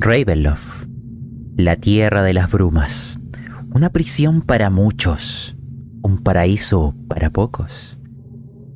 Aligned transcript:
Ravenloft, 0.00 0.86
la 1.56 1.74
tierra 1.74 2.22
de 2.22 2.32
las 2.32 2.52
brumas, 2.52 3.18
una 3.74 3.90
prisión 3.90 4.42
para 4.42 4.70
muchos, 4.70 5.56
un 6.02 6.18
paraíso 6.18 6.94
para 7.08 7.30
pocos. 7.30 7.98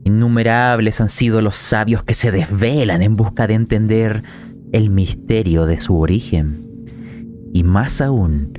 Innumerables 0.02 1.00
han 1.00 1.08
sido 1.08 1.40
los 1.40 1.54
sabios 1.54 2.02
que 2.02 2.14
se 2.14 2.32
desvelan 2.32 3.02
en 3.02 3.14
busca 3.14 3.46
de 3.46 3.54
entender 3.54 4.24
el 4.72 4.90
misterio 4.90 5.64
de 5.64 5.78
su 5.78 5.96
origen. 5.96 6.66
Y 7.52 7.62
más 7.62 8.00
aún, 8.00 8.58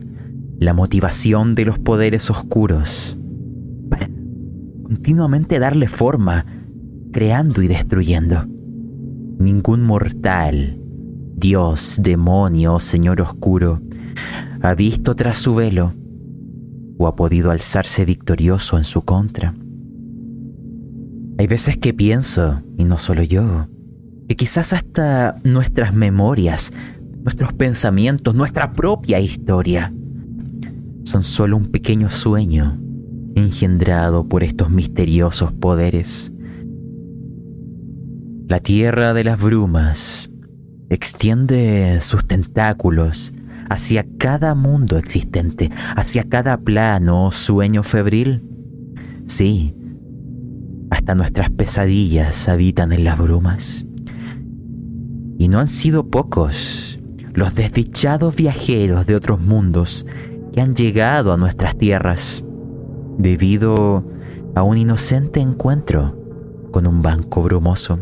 la 0.57 0.73
motivación 0.73 1.55
de 1.55 1.65
los 1.65 1.79
poderes 1.79 2.29
oscuros 2.29 3.17
para 3.89 4.07
continuamente 4.83 5.59
darle 5.59 5.89
forma, 5.89 6.45
creando 7.11 7.61
y 7.61 7.67
destruyendo. 7.67 8.45
Ningún 9.37 9.81
mortal, 9.81 10.79
dios, 11.43 11.99
demonio 12.01 12.79
señor 12.79 13.19
oscuro 13.19 13.81
ha 14.61 14.75
visto 14.75 15.13
tras 15.13 15.37
su 15.37 15.53
velo 15.53 15.93
o 16.97 17.05
ha 17.05 17.17
podido 17.17 17.51
alzarse 17.51 18.05
victorioso 18.05 18.77
en 18.77 18.85
su 18.85 19.01
contra. 19.01 19.53
Hay 21.37 21.47
veces 21.47 21.75
que 21.75 21.93
pienso, 21.93 22.61
y 22.77 22.85
no 22.85 22.97
solo 22.97 23.23
yo, 23.23 23.67
que 24.29 24.37
quizás 24.37 24.71
hasta 24.71 25.35
nuestras 25.43 25.93
memorias, 25.93 26.71
nuestros 27.23 27.51
pensamientos, 27.51 28.33
nuestra 28.35 28.71
propia 28.71 29.19
historia, 29.19 29.93
son 31.03 31.23
solo 31.23 31.57
un 31.57 31.65
pequeño 31.65 32.07
sueño 32.07 32.79
engendrado 33.35 34.29
por 34.29 34.45
estos 34.45 34.69
misteriosos 34.69 35.51
poderes. 35.51 36.31
La 38.47 38.61
tierra 38.61 39.13
de 39.13 39.25
las 39.25 39.41
brumas 39.41 40.29
extiende 40.93 41.99
sus 42.01 42.25
tentáculos 42.25 43.33
hacia 43.69 44.05
cada 44.17 44.55
mundo 44.55 44.97
existente, 44.97 45.71
hacia 45.95 46.23
cada 46.23 46.57
plano 46.57 47.25
o 47.25 47.31
sueño 47.31 47.83
febril. 47.83 48.43
Sí, 49.25 49.75
hasta 50.89 51.15
nuestras 51.15 51.49
pesadillas 51.49 52.47
habitan 52.47 52.91
en 52.93 53.03
las 53.03 53.17
brumas. 53.17 53.85
Y 55.39 55.47
no 55.47 55.59
han 55.59 55.67
sido 55.67 56.07
pocos 56.09 56.99
los 57.33 57.55
desdichados 57.55 58.35
viajeros 58.35 59.07
de 59.07 59.15
otros 59.15 59.41
mundos 59.41 60.05
que 60.51 60.61
han 60.61 60.75
llegado 60.75 61.33
a 61.33 61.37
nuestras 61.37 61.75
tierras 61.77 62.43
debido 63.17 64.05
a 64.55 64.61
un 64.61 64.77
inocente 64.77 65.39
encuentro 65.39 66.15
con 66.71 66.85
un 66.85 67.01
banco 67.01 67.41
brumoso. 67.41 67.99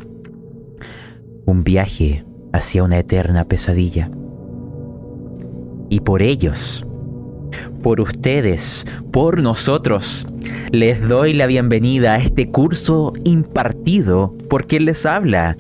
Un 1.45 1.62
viaje 1.62 2.25
hacia 2.53 2.83
una 2.83 2.99
eterna 2.99 3.44
pesadilla. 3.44 4.09
Y 5.89 5.99
por 6.02 6.21
ellos, 6.21 6.85
por 7.81 7.99
ustedes, 7.99 8.85
por 9.11 9.41
nosotros, 9.41 10.25
les 10.72 11.02
doy 11.07 11.33
la 11.33 11.47
bienvenida 11.47 12.13
a 12.13 12.17
este 12.17 12.49
curso 12.49 13.13
impartido 13.23 14.35
por 14.49 14.67
quien 14.67 14.85
les 14.85 15.05
habla. 15.05 15.57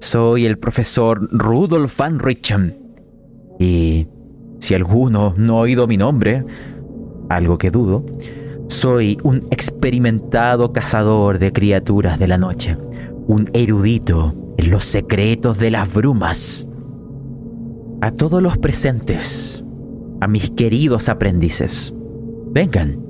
Soy 0.00 0.46
el 0.46 0.58
profesor 0.58 1.28
Rudolf 1.32 1.98
van 1.98 2.18
Richem. 2.18 2.74
Y 3.58 4.06
si 4.60 4.74
alguno 4.74 5.34
no 5.36 5.58
ha 5.58 5.62
oído 5.62 5.86
mi 5.86 5.96
nombre, 5.96 6.44
algo 7.28 7.58
que 7.58 7.70
dudo, 7.70 8.04
soy 8.68 9.18
un 9.22 9.46
experimentado 9.50 10.72
cazador 10.72 11.38
de 11.38 11.52
criaturas 11.52 12.18
de 12.18 12.28
la 12.28 12.38
noche, 12.38 12.76
un 13.28 13.48
erudito 13.52 14.34
en 14.56 14.72
los 14.72 14.84
secretos 14.84 15.58
de 15.58 15.70
las 15.70 15.94
brumas. 15.94 16.66
A 18.00 18.10
todos 18.10 18.42
los 18.42 18.58
presentes, 18.58 19.64
a 20.20 20.26
mis 20.26 20.50
queridos 20.50 21.08
aprendices, 21.08 21.94
vengan, 22.50 23.00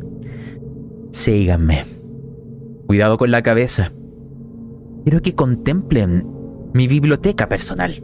síganme. 1.11 1.87
Cuidado 2.87 3.17
con 3.17 3.31
la 3.31 3.43
cabeza. 3.43 3.93
Quiero 5.05 5.23
que 5.23 5.35
contemplen 5.35 6.27
mi 6.75 6.87
biblioteca 6.87 7.49
personal 7.49 8.03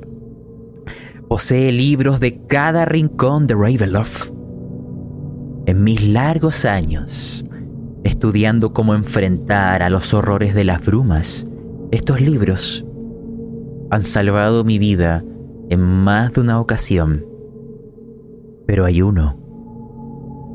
posee 1.28 1.72
libros 1.72 2.20
de 2.20 2.46
cada 2.46 2.84
rincón 2.84 3.46
de 3.46 3.54
Ravenloft. 3.54 4.30
En 5.66 5.82
mis 5.82 6.06
largos 6.06 6.64
años, 6.64 7.44
estudiando 8.04 8.72
cómo 8.72 8.94
enfrentar 8.94 9.82
a 9.82 9.90
los 9.90 10.14
horrores 10.14 10.54
de 10.54 10.64
las 10.64 10.84
brumas, 10.84 11.46
estos 11.94 12.20
libros 12.20 12.84
han 13.90 14.02
salvado 14.02 14.64
mi 14.64 14.78
vida 14.80 15.24
en 15.70 15.80
más 15.80 16.32
de 16.32 16.40
una 16.40 16.60
ocasión. 16.60 17.24
Pero 18.66 18.84
hay 18.84 19.00
uno 19.00 19.38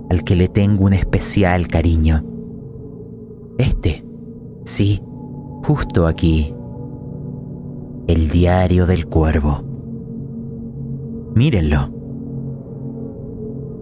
al 0.10 0.24
que 0.26 0.36
le 0.36 0.50
tengo 0.50 0.84
un 0.84 0.94
especial 0.94 1.68
cariño. 1.70 2.26
Este, 3.58 4.04
sí, 4.66 5.02
justo 5.64 6.08
aquí. 6.08 6.54
El 8.08 8.30
diario 8.30 8.86
del 8.86 9.06
cuervo. 9.06 9.64
Mírenlo. 11.36 11.90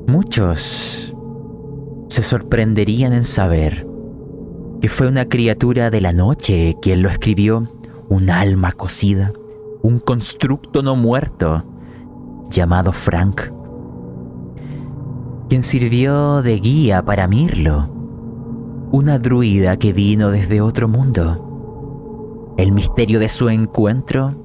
Muchos 0.07 1.16
se 2.07 2.22
sorprenderían 2.22 3.13
en 3.13 3.23
saber 3.23 3.88
que 4.81 4.89
fue 4.89 5.07
una 5.07 5.25
criatura 5.25 5.89
de 5.89 6.01
la 6.01 6.13
noche 6.13 6.75
quien 6.81 7.01
lo 7.01 7.09
escribió, 7.09 7.67
un 8.09 8.29
alma 8.29 8.71
cocida, 8.71 9.33
un 9.81 9.99
constructo 9.99 10.83
no 10.83 10.95
muerto 10.95 11.63
llamado 12.49 12.91
Frank, 12.93 13.41
quien 15.49 15.63
sirvió 15.63 16.41
de 16.41 16.59
guía 16.59 17.03
para 17.03 17.27
Mirlo, 17.27 17.89
una 18.91 19.19
druida 19.19 19.77
que 19.77 19.93
vino 19.93 20.29
desde 20.29 20.61
otro 20.61 20.87
mundo. 20.87 22.55
El 22.57 22.71
misterio 22.71 23.19
de 23.19 23.29
su 23.29 23.49
encuentro 23.49 24.35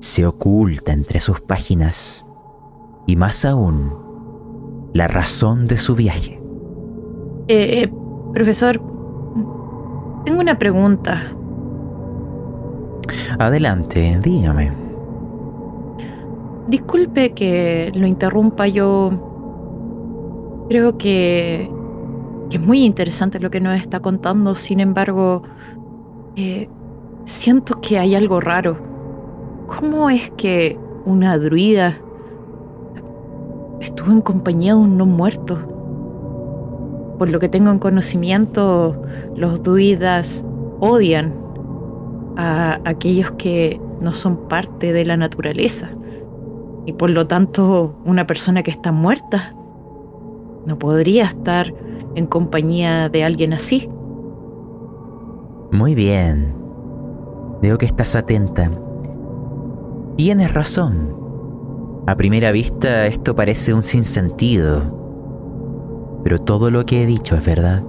se 0.00 0.26
oculta 0.26 0.92
entre 0.92 1.20
sus 1.20 1.40
páginas 1.40 2.24
y 3.06 3.16
más 3.16 3.44
aún 3.44 3.92
la 4.92 5.08
razón 5.08 5.66
de 5.66 5.76
su 5.76 5.94
viaje. 5.94 6.40
Eh, 7.48 7.82
eh, 7.82 7.92
profesor, 8.32 8.80
tengo 10.26 10.40
una 10.40 10.58
pregunta. 10.58 11.22
Adelante, 13.38 14.18
dígame. 14.20 14.72
Disculpe 16.66 17.32
que 17.32 17.92
lo 17.94 18.08
interrumpa, 18.08 18.66
yo 18.66 20.66
creo 20.68 20.98
que, 20.98 21.70
es 22.50 22.60
muy 22.60 22.84
interesante 22.84 23.38
lo 23.38 23.50
que 23.50 23.60
nos 23.60 23.80
está 23.80 24.00
contando, 24.00 24.56
sin 24.56 24.80
embargo, 24.80 25.44
eh, 26.34 26.68
siento 27.24 27.80
que 27.80 27.96
hay 27.96 28.16
algo 28.16 28.40
raro. 28.40 28.78
¿Cómo 29.68 30.10
es 30.10 30.32
que 30.32 30.76
una 31.04 31.38
druida 31.38 32.00
estuvo 33.80 34.10
en 34.10 34.22
compañía 34.22 34.74
de 34.74 34.80
un 34.80 34.98
no 34.98 35.06
muerto? 35.06 35.75
Por 37.18 37.30
lo 37.30 37.40
que 37.40 37.48
tengo 37.48 37.70
en 37.70 37.78
conocimiento, 37.78 39.02
los 39.34 39.62
druidas 39.62 40.44
odian 40.80 41.34
a 42.36 42.80
aquellos 42.84 43.32
que 43.32 43.80
no 44.00 44.12
son 44.12 44.48
parte 44.48 44.92
de 44.92 45.04
la 45.04 45.16
naturaleza. 45.16 45.90
Y 46.84 46.92
por 46.92 47.10
lo 47.10 47.26
tanto, 47.26 47.96
una 48.04 48.26
persona 48.26 48.62
que 48.62 48.70
está 48.70 48.92
muerta 48.92 49.54
no 50.66 50.78
podría 50.78 51.24
estar 51.24 51.72
en 52.14 52.26
compañía 52.26 53.08
de 53.08 53.24
alguien 53.24 53.52
así. 53.52 53.88
Muy 55.72 55.94
bien. 55.94 56.54
Veo 57.62 57.78
que 57.78 57.86
estás 57.86 58.14
atenta. 58.14 58.70
Tienes 60.16 60.52
razón. 60.52 61.14
A 62.06 62.16
primera 62.16 62.52
vista 62.52 63.06
esto 63.06 63.34
parece 63.34 63.74
un 63.74 63.82
sinsentido, 63.82 65.05
pero 66.26 66.40
todo 66.40 66.72
lo 66.72 66.84
que 66.84 67.04
he 67.04 67.06
dicho 67.06 67.36
es 67.36 67.46
verdad. 67.46 67.84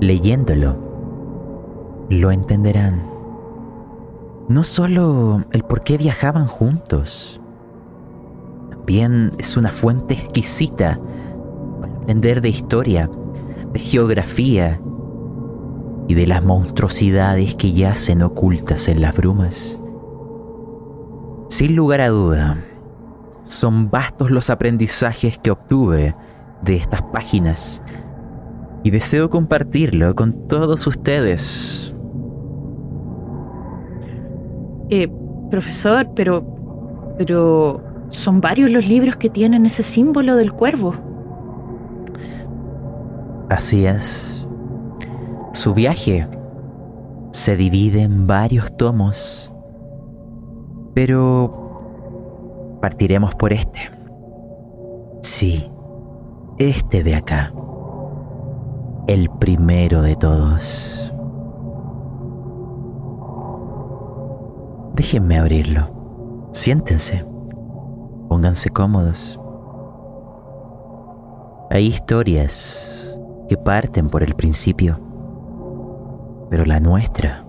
Leyéndolo, 0.00 0.76
lo 2.08 2.32
entenderán. 2.32 3.08
No 4.48 4.64
solo 4.64 5.44
el 5.52 5.62
por 5.62 5.84
qué 5.84 5.98
viajaban 5.98 6.48
juntos, 6.48 7.40
también 8.70 9.30
es 9.38 9.56
una 9.56 9.70
fuente 9.70 10.14
exquisita 10.14 10.98
para 11.80 11.94
aprender 11.94 12.40
de 12.40 12.48
historia, 12.48 13.08
de 13.72 13.78
geografía 13.78 14.80
y 16.08 16.14
de 16.14 16.26
las 16.26 16.42
monstruosidades 16.42 17.54
que 17.54 17.72
yacen 17.72 18.22
ocultas 18.22 18.88
en 18.88 19.00
las 19.00 19.16
brumas. 19.16 19.78
Sin 21.50 21.76
lugar 21.76 22.00
a 22.00 22.08
duda, 22.08 22.64
son 23.44 23.90
vastos 23.90 24.30
los 24.30 24.50
aprendizajes 24.50 25.38
que 25.38 25.50
obtuve 25.50 26.14
de 26.62 26.76
estas 26.76 27.02
páginas 27.02 27.82
y 28.82 28.90
deseo 28.90 29.30
compartirlo 29.30 30.14
con 30.14 30.48
todos 30.48 30.86
ustedes. 30.86 31.94
Eh, 34.88 35.08
profesor, 35.50 36.08
pero 36.14 37.14
Pero 37.18 37.82
son 38.08 38.40
varios 38.40 38.70
los 38.70 38.88
libros 38.88 39.16
que 39.16 39.28
tienen 39.28 39.66
ese 39.66 39.82
símbolo 39.82 40.36
del 40.36 40.52
cuervo. 40.52 40.94
Así 43.50 43.84
es. 43.84 44.46
Su 45.52 45.74
viaje 45.74 46.26
se 47.32 47.56
divide 47.56 48.02
en 48.02 48.26
varios 48.26 48.76
tomos, 48.76 49.52
pero 50.94 51.69
partiremos 52.80 53.34
por 53.34 53.52
este. 53.52 53.78
Sí, 55.22 55.70
este 56.58 57.02
de 57.02 57.14
acá. 57.14 57.52
El 59.06 59.30
primero 59.30 60.02
de 60.02 60.16
todos. 60.16 61.12
Déjenme 64.94 65.38
abrirlo. 65.38 66.48
Siéntense. 66.52 67.24
Pónganse 68.28 68.70
cómodos. 68.70 69.40
Hay 71.70 71.86
historias 71.86 73.18
que 73.48 73.56
parten 73.56 74.08
por 74.08 74.22
el 74.22 74.34
principio, 74.34 75.00
pero 76.50 76.64
la 76.64 76.80
nuestra 76.80 77.44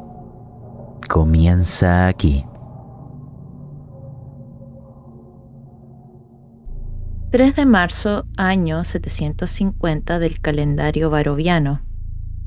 comienza 1.09 2.07
aquí. 2.07 2.45
3 7.31 7.55
de 7.55 7.65
marzo, 7.65 8.25
año 8.35 8.83
750 8.83 10.19
del 10.19 10.41
calendario 10.41 11.09
baroviano. 11.09 11.81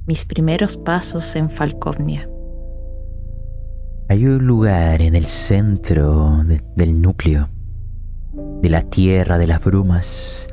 Mis 0.06 0.26
primeros 0.26 0.76
pasos 0.76 1.36
en 1.36 1.48
Falcovnia. 1.48 2.28
Hay 4.10 4.26
un 4.26 4.46
lugar 4.46 5.00
en 5.00 5.14
el 5.14 5.24
centro 5.24 6.44
del 6.76 7.00
núcleo, 7.00 7.48
de 8.60 8.68
la 8.68 8.82
tierra 8.82 9.38
de 9.38 9.46
las 9.46 9.64
brumas, 9.64 10.48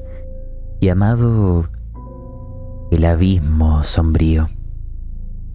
llamado 0.80 1.70
el 2.90 3.04
abismo 3.04 3.84
sombrío. 3.84 4.48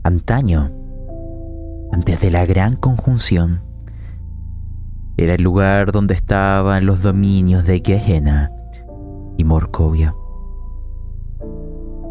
Antaño, 0.03 0.71
antes 1.93 2.21
de 2.21 2.31
la 2.31 2.45
gran 2.45 2.77
conjunción, 2.77 3.63
era 5.17 5.33
el 5.33 5.43
lugar 5.43 5.93
donde 5.93 6.13
estaban 6.13 6.85
los 6.85 7.01
dominios 7.01 7.65
de 7.65 7.81
Gehenna 7.83 8.53
y 9.37 9.45
Morcovia. 9.45 10.15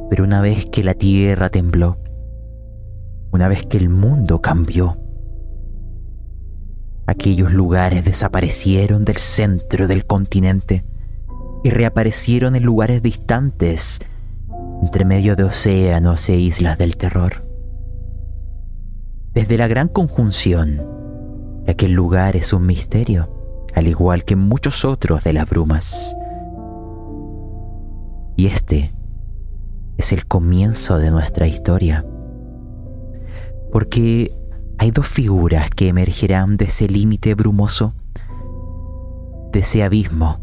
Pero 0.09 0.23
una 0.23 0.41
vez 0.41 0.65
que 0.67 0.83
la 0.83 0.93
tierra 0.93 1.49
tembló, 1.49 1.97
una 3.31 3.47
vez 3.47 3.65
que 3.65 3.77
el 3.77 3.89
mundo 3.89 4.41
cambió, 4.41 4.97
aquellos 7.07 7.53
lugares 7.53 8.05
desaparecieron 8.05 9.05
del 9.05 9.17
centro 9.17 9.87
del 9.87 10.05
continente 10.05 10.85
y 11.63 11.69
reaparecieron 11.69 12.55
en 12.55 12.63
lugares 12.63 13.01
distantes, 13.01 13.99
entre 14.81 15.05
medio 15.05 15.35
de 15.35 15.43
océanos 15.43 16.29
e 16.29 16.35
islas 16.35 16.77
del 16.77 16.95
terror. 16.95 17.45
Desde 19.33 19.57
la 19.57 19.67
gran 19.67 19.87
conjunción, 19.87 20.81
aquel 21.67 21.91
lugar 21.91 22.35
es 22.35 22.53
un 22.53 22.65
misterio, 22.65 23.65
al 23.73 23.87
igual 23.87 24.23
que 24.23 24.35
muchos 24.35 24.85
otros 24.85 25.23
de 25.23 25.33
las 25.33 25.49
brumas. 25.49 26.15
Y 28.35 28.47
este 28.47 28.93
es 29.97 30.11
el 30.11 30.25
comienzo 30.25 30.97
de 30.97 31.11
nuestra 31.11 31.47
historia. 31.47 32.05
Porque 33.71 34.35
hay 34.77 34.91
dos 34.91 35.07
figuras 35.07 35.69
que 35.69 35.87
emergerán 35.87 36.57
de 36.57 36.65
ese 36.65 36.87
límite 36.87 37.33
brumoso, 37.33 37.93
de 39.51 39.59
ese 39.59 39.83
abismo, 39.83 40.39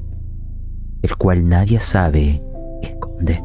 el 1.03 1.17
cual 1.17 1.49
nadie 1.49 1.81
sabe 1.81 2.43
qué 2.81 2.89
esconde. 2.89 3.44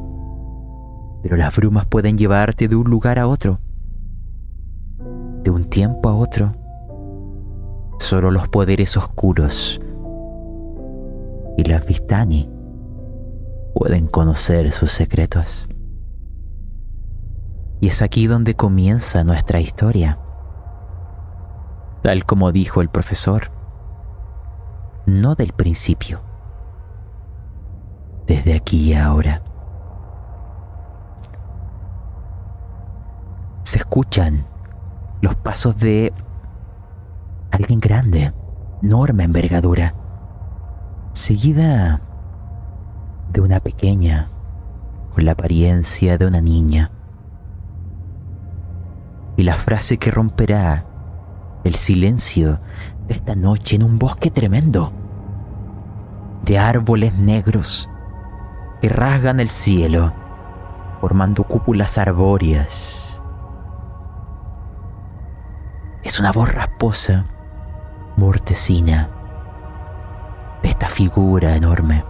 Pero 1.23 1.35
las 1.35 1.55
brumas 1.55 1.85
pueden 1.87 2.17
llevarte 2.17 2.67
de 2.67 2.75
un 2.75 2.89
lugar 2.89 3.19
a 3.19 3.27
otro, 3.27 3.59
de 5.43 5.49
un 5.49 5.65
tiempo 5.65 6.07
a 6.07 6.15
otro. 6.15 6.55
Solo 7.99 8.31
los 8.31 8.47
poderes 8.47 8.95
oscuros 8.95 9.81
y 11.57 11.63
las 11.63 11.85
Vistani 11.85 12.56
pueden 13.77 14.07
conocer 14.07 14.71
sus 14.71 14.91
secretos. 14.91 15.67
Y 17.79 17.89
es 17.89 18.01
aquí 18.01 18.25
donde 18.25 18.55
comienza 18.55 19.23
nuestra 19.23 19.59
historia. 19.59 20.17
Tal 22.01 22.25
como 22.25 22.51
dijo 22.51 22.81
el 22.81 22.89
profesor, 22.89 23.51
no 25.05 25.35
del 25.35 25.53
principio, 25.53 26.23
desde 28.25 28.55
aquí 28.55 28.93
y 28.93 28.93
ahora. 28.95 29.43
Se 33.61 33.77
escuchan 33.77 34.47
los 35.21 35.35
pasos 35.35 35.77
de 35.77 36.13
alguien 37.51 37.79
grande, 37.79 38.33
enorme 38.81 39.25
envergadura, 39.25 39.93
seguida 41.13 42.01
de 43.37 43.41
una 43.41 43.59
pequeña 43.59 44.31
con 45.13 45.23
la 45.23 45.33
apariencia 45.33 46.17
de 46.17 46.25
una 46.25 46.41
niña. 46.41 46.89
Y 49.35 49.43
la 49.43 49.53
frase 49.53 49.99
que 49.99 50.09
romperá 50.09 50.87
el 51.63 51.75
silencio 51.75 52.59
de 53.07 53.13
esta 53.13 53.35
noche 53.35 53.75
en 53.75 53.83
un 53.83 53.99
bosque 53.99 54.31
tremendo, 54.31 54.91
de 56.45 56.57
árboles 56.57 57.13
negros 57.13 57.87
que 58.81 58.89
rasgan 58.89 59.39
el 59.39 59.49
cielo, 59.49 60.15
formando 60.99 61.43
cúpulas 61.43 61.99
arbóreas. 61.99 63.21
Es 66.01 66.19
una 66.19 66.31
voz 66.31 66.51
rasposa, 66.51 67.27
mortecina, 68.15 69.11
de 70.63 70.69
esta 70.69 70.89
figura 70.89 71.55
enorme 71.55 72.03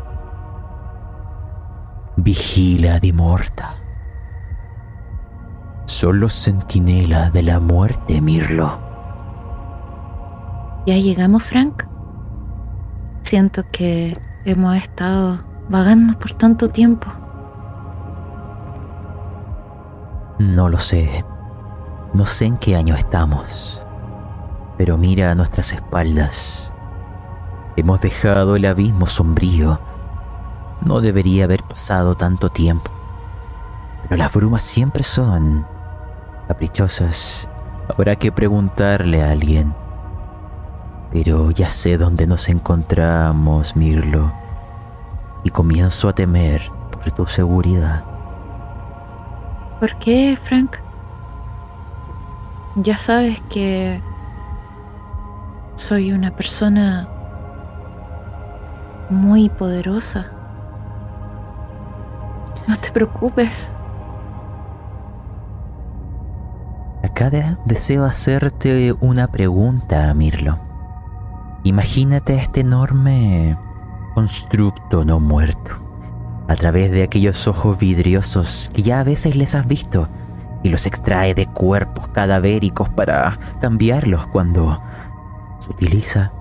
vigila 2.18 3.00
di 3.00 3.14
morta. 3.14 3.75
Son 5.86 6.19
los 6.19 6.34
centinelas 6.34 7.31
de 7.31 7.44
la 7.44 7.60
muerte, 7.60 8.19
Mirlo. 8.19 8.80
¿Ya 10.86 10.96
llegamos, 10.96 11.44
Frank? 11.44 11.84
Siento 13.21 13.64
que 13.71 14.14
hemos 14.45 14.76
estado 14.76 15.44
vagando 15.69 16.18
por 16.19 16.33
tanto 16.33 16.69
tiempo. 16.69 17.07
No 20.40 20.69
lo 20.69 20.80
sé. 20.80 21.24
No 22.14 22.26
sé 22.26 22.45
en 22.45 22.57
qué 22.57 22.76
año 22.76 22.95
estamos. 22.95 23.83
Pero 24.78 24.97
mira 24.97 25.31
a 25.31 25.36
nuestras 25.36 25.74
espaldas. 25.74 26.74
Hemos 27.76 28.02
dejado 28.02 28.56
el 28.56 28.66
abismo 28.66 29.07
sombrío 29.07 29.80
no 30.81 31.02
debería 31.02 31.46
haber 31.46 31.64
pasado 31.64 32.16
tanto 32.16 32.50
tiempo. 32.50 32.92
Pero 34.04 34.18
las 34.18 34.34
brumas 34.34 34.64
siempre 34.64 35.04
son 35.04 35.66
caprichosas. 36.48 37.50
Habrá 37.90 38.16
que 38.16 38.31
preguntarle 38.31 39.24
a 39.24 39.31
alguien. 39.31 39.74
Pero 41.12 41.52
ya 41.52 41.69
sé 41.69 41.98
dónde 41.98 42.28
nos 42.28 42.50
encontramos, 42.50 43.76
Mirlo. 43.76 44.31
Y 45.44 45.50
comienzo 45.50 46.10
a 46.10 46.14
temer 46.14 46.72
por 46.92 47.12
tu 47.12 47.26
seguridad. 47.26 48.04
¿Por 49.80 49.96
qué, 49.98 50.38
Frank? 50.44 50.78
Ya 52.76 52.98
sabes 52.98 53.42
que 53.50 54.02
soy 55.76 56.12
una 56.12 56.31
persona 56.31 57.07
muy 59.10 59.50
poderosa. 59.50 60.36
No 62.68 62.76
te 62.76 62.92
preocupes. 62.92 63.71
Acá 67.04 67.30
deseo 67.66 68.04
hacerte 68.04 68.94
una 69.00 69.28
pregunta, 69.28 70.14
Mirlo. 70.14 70.59
Imagínate 71.64 72.36
este 72.36 72.59
enorme 72.62 73.57
constructo 74.14 75.06
no 75.06 75.19
muerto, 75.19 75.71
a 76.47 76.56
través 76.56 76.92
de 76.92 77.04
aquellos 77.04 77.47
ojos 77.47 77.78
vidriosos 77.78 78.69
que 78.74 78.81
ya 78.81 79.00
a 79.00 79.04
veces 79.04 79.36
les 79.36 79.56
has 79.56 79.66
visto 79.68 80.09
y 80.64 80.69
los 80.69 80.86
extrae 80.86 81.33
de 81.33 81.45
cuerpos 81.45 82.07
cadavéricos 82.09 82.90
para 82.90 83.40
cambiarlos 83.62 84.28
cuando 84.28 84.81
se 85.59 85.71
utiliza. 85.71 86.31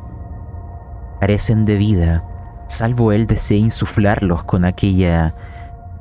Carecen 1.21 1.64
de 1.64 1.76
vida, 1.76 2.25
salvo 2.66 3.12
él 3.12 3.26
desee 3.26 3.59
insuflarlos 3.59 4.45
con 4.45 4.64
aquella 4.64 5.35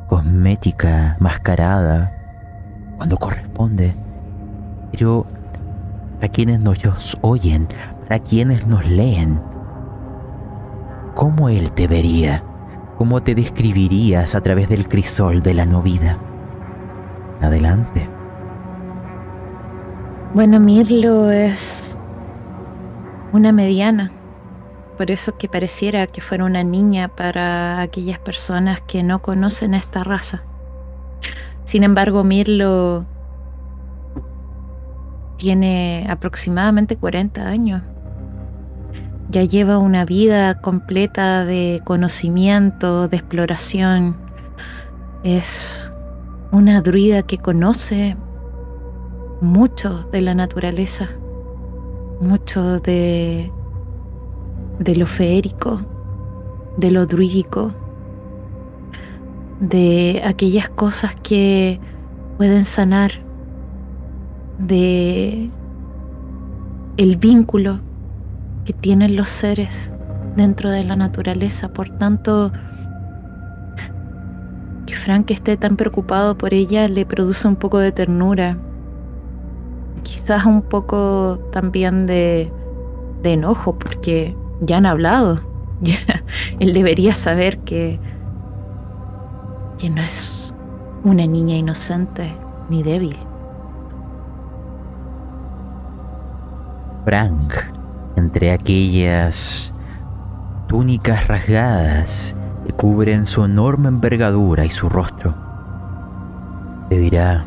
cosmética 0.08 1.18
mascarada 1.20 2.12
cuando 2.98 3.18
corresponde. 3.18 3.96
Pero 4.92 5.26
para 6.20 6.32
quienes 6.32 6.60
nos 6.60 7.18
oyen, 7.22 7.68
para 8.08 8.20
quienes 8.20 8.68
nos 8.68 8.86
leen, 8.86 9.42
¿cómo 11.14 11.50
él 11.50 11.72
te 11.72 11.88
vería? 11.88 12.44
¿Cómo 12.98 13.22
te 13.22 13.36
describirías 13.36 14.36
a 14.36 14.42
través 14.42 14.70
del 14.70 14.88
crisol 14.88 15.42
de 15.44 15.54
la 15.54 15.66
no 15.66 15.82
vida? 15.82 16.18
Adelante. 17.42 18.08
Bueno, 20.34 20.60
Mirlo 20.60 21.30
es 21.30 21.98
una 23.34 23.52
mediana. 23.52 24.12
Por 24.98 25.12
eso 25.12 25.38
que 25.38 25.50
pareciera 25.50 26.08
que 26.08 26.22
fuera 26.22 26.46
una 26.46 26.64
niña 26.64 27.10
para 27.10 27.82
aquellas 27.82 28.20
personas 28.20 28.82
que 28.82 29.04
no 29.04 29.22
conocen 29.22 29.74
esta 29.74 30.04
raza. 30.04 30.44
Sin 31.66 31.84
embargo, 31.84 32.24
Mirlo 32.24 33.06
tiene 35.38 36.08
aproximadamente 36.10 36.96
40 36.96 37.42
años. 37.42 37.82
Ya 39.30 39.44
lleva 39.44 39.80
una 39.80 40.06
vida 40.06 40.62
completa 40.62 41.44
de 41.44 41.82
conocimiento, 41.84 43.08
de 43.08 43.18
exploración. 43.18 44.16
Es 45.24 45.92
una 46.52 46.80
druida 46.82 47.24
que 47.24 47.40
conoce 47.40 48.16
mucho 49.42 50.08
de 50.12 50.22
la 50.22 50.36
naturaleza, 50.36 51.10
mucho 52.22 52.80
de 52.80 53.52
de 54.80 54.96
lo 54.96 55.06
feérico, 55.06 55.82
de 56.78 56.92
lo 56.92 57.06
druídico, 57.06 57.72
de 59.60 60.22
aquellas 60.26 60.70
cosas 60.70 61.16
que 61.16 61.80
pueden 62.38 62.66
sanar, 62.66 63.12
de 64.60 65.50
el 66.98 67.18
vínculo 67.18 67.80
que 68.66 68.74
tienen 68.74 69.16
los 69.16 69.30
seres 69.30 69.92
dentro 70.36 70.70
de 70.70 70.84
la 70.84 70.96
naturaleza. 70.96 71.70
Por 71.70 71.90
tanto, 71.98 72.52
que 74.86 74.96
Frank 74.96 75.32
esté 75.32 75.58
tan 75.58 75.78
preocupado 75.78 76.38
por 76.38 76.54
ella 76.54 76.88
le 76.88 77.06
produce 77.06 77.48
un 77.48 77.56
poco 77.56 77.80
de 77.80 77.92
ternura, 77.92 78.58
quizás 80.04 80.46
un 80.46 80.62
poco 80.62 81.40
también 81.52 82.06
de, 82.06 82.52
de 83.22 83.34
enojo, 83.34 83.78
porque 83.78 84.36
ya 84.66 84.78
han 84.78 84.86
hablado. 84.86 85.42
Ya, 85.82 85.98
él 86.62 86.72
debería 86.72 87.14
saber 87.14 87.60
que, 87.60 88.00
que 89.78 89.90
no 89.90 90.02
es 90.02 90.54
una 91.04 91.28
niña 91.28 91.58
inocente 91.58 92.34
ni 92.70 92.82
débil. 92.82 93.18
Frank, 97.04 97.54
entre 98.16 98.54
aquellas 98.54 99.74
túnicas 100.68 101.28
rasgadas 101.28 102.38
que 102.66 102.72
cubren 102.72 103.26
su 103.26 103.44
enorme 103.44 103.90
envergadura 103.90 104.64
y 104.64 104.70
su 104.70 104.88
rostro, 104.88 105.36
te 106.90 106.98
dirá, 106.98 107.46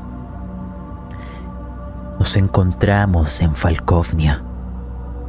nos 2.18 2.36
encontramos 2.36 3.40
en 3.40 3.54
Falkovnia. 3.54 4.44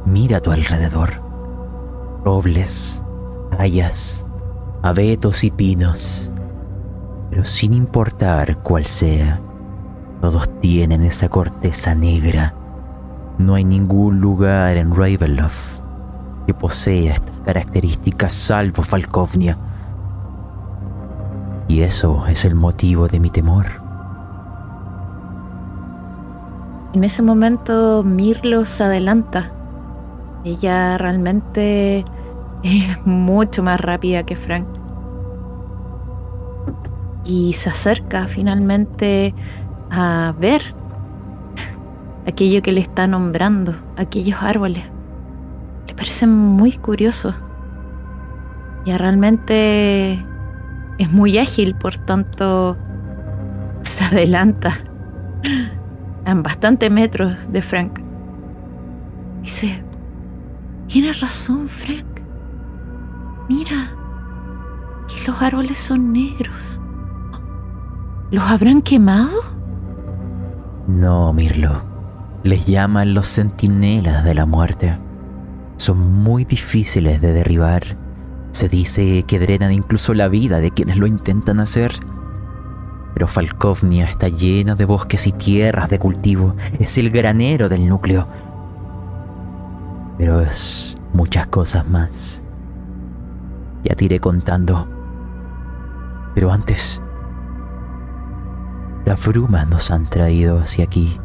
Mira 0.04 0.36
a 0.36 0.40
tu 0.40 0.52
alrededor 0.52 1.29
robles, 2.24 3.04
hayas, 3.58 4.26
abetos 4.82 5.44
y 5.44 5.50
pinos. 5.50 6.32
Pero 7.30 7.44
sin 7.44 7.72
importar 7.72 8.62
cuál 8.62 8.84
sea, 8.84 9.40
todos 10.20 10.48
tienen 10.60 11.02
esa 11.02 11.28
corteza 11.28 11.94
negra. 11.94 12.54
No 13.38 13.54
hay 13.54 13.64
ningún 13.64 14.20
lugar 14.20 14.76
en 14.76 14.94
Ravenloft 14.94 15.78
que 16.46 16.54
posea 16.54 17.14
estas 17.14 17.40
características 17.40 18.32
salvo 18.32 18.82
Falkovnia. 18.82 19.56
Y 21.68 21.82
eso 21.82 22.26
es 22.26 22.44
el 22.44 22.54
motivo 22.54 23.06
de 23.06 23.20
mi 23.20 23.30
temor. 23.30 23.66
En 26.92 27.04
ese 27.04 27.22
momento 27.22 28.02
Mirlo 28.02 28.66
se 28.66 28.82
adelanta 28.82 29.52
ella 30.44 30.98
realmente 30.98 32.04
es 32.62 33.06
mucho 33.06 33.62
más 33.62 33.80
rápida 33.80 34.24
que 34.24 34.36
Frank. 34.36 34.66
Y 37.24 37.52
se 37.52 37.70
acerca 37.70 38.26
finalmente 38.26 39.34
a 39.90 40.34
ver 40.38 40.62
aquello 42.26 42.62
que 42.62 42.72
le 42.72 42.80
está 42.80 43.06
nombrando, 43.06 43.74
aquellos 43.96 44.42
árboles. 44.42 44.84
Le 45.86 45.94
parecen 45.94 46.30
muy 46.30 46.72
curiosos. 46.72 47.34
Y 48.84 48.96
realmente 48.96 50.24
es 50.98 51.12
muy 51.12 51.38
ágil, 51.38 51.74
por 51.74 51.96
tanto 51.98 52.76
se 53.82 54.04
adelanta 54.04 54.78
a 56.24 56.34
bastante 56.34 56.90
metros 56.90 57.34
de 57.50 57.62
Frank. 57.62 58.00
Dice, 59.42 59.82
Tienes 60.90 61.20
razón, 61.20 61.68
Frank. 61.68 62.04
Mira, 63.48 63.94
que 65.06 65.24
los 65.24 65.40
árboles 65.40 65.78
son 65.78 66.12
negros. 66.12 66.80
¿Los 68.32 68.42
habrán 68.42 68.82
quemado? 68.82 69.40
No, 70.88 71.32
Mirlo. 71.32 71.84
Les 72.42 72.66
llaman 72.66 73.14
los 73.14 73.28
centinelas 73.28 74.24
de 74.24 74.34
la 74.34 74.46
muerte. 74.46 74.98
Son 75.76 75.96
muy 75.96 76.44
difíciles 76.44 77.20
de 77.20 77.34
derribar. 77.34 77.96
Se 78.50 78.68
dice 78.68 79.22
que 79.22 79.38
drenan 79.38 79.70
incluso 79.70 80.12
la 80.12 80.26
vida 80.26 80.58
de 80.58 80.72
quienes 80.72 80.96
lo 80.96 81.06
intentan 81.06 81.60
hacer. 81.60 81.92
Pero 83.14 83.28
Falkovnia 83.28 84.06
está 84.06 84.26
llena 84.26 84.74
de 84.74 84.86
bosques 84.86 85.28
y 85.28 85.32
tierras 85.32 85.88
de 85.88 86.00
cultivo. 86.00 86.56
Es 86.80 86.98
el 86.98 87.10
granero 87.10 87.68
del 87.68 87.88
núcleo 87.88 88.26
pero 90.20 90.42
es 90.42 90.98
muchas 91.14 91.46
cosas 91.46 91.88
más. 91.88 92.42
Ya 93.82 93.94
te 93.94 94.04
iré 94.04 94.20
contando. 94.20 94.86
Pero 96.34 96.52
antes, 96.52 97.00
las 99.06 99.26
brumas 99.26 99.66
nos 99.66 99.90
han 99.90 100.04
traído 100.04 100.58
hacia 100.58 100.84
aquí. 100.84 101.18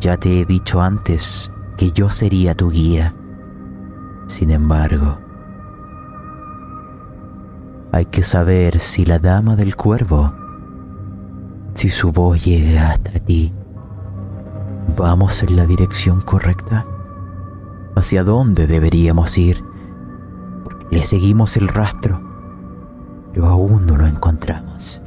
Ya 0.00 0.16
te 0.16 0.40
he 0.40 0.44
dicho 0.44 0.82
antes 0.82 1.52
que 1.76 1.92
yo 1.92 2.10
sería 2.10 2.56
tu 2.56 2.70
guía. 2.70 3.14
Sin 4.26 4.50
embargo, 4.50 5.20
hay 7.92 8.06
que 8.06 8.24
saber 8.24 8.80
si 8.80 9.06
la 9.06 9.20
dama 9.20 9.54
del 9.54 9.76
cuervo, 9.76 10.34
si 11.74 11.90
su 11.90 12.10
voz 12.10 12.44
llega 12.44 12.90
hasta 12.90 13.20
ti, 13.20 13.54
vamos 14.96 15.44
en 15.44 15.54
la 15.54 15.64
dirección 15.64 16.20
correcta 16.20 16.84
hacia 17.96 18.22
dónde 18.22 18.66
deberíamos 18.66 19.36
ir. 19.38 19.62
le 20.90 21.04
seguimos 21.04 21.56
el 21.56 21.66
rastro, 21.66 22.20
pero 23.32 23.46
aún 23.46 23.86
no 23.86 23.96
lo 23.96 24.06
encontramos. 24.06 25.02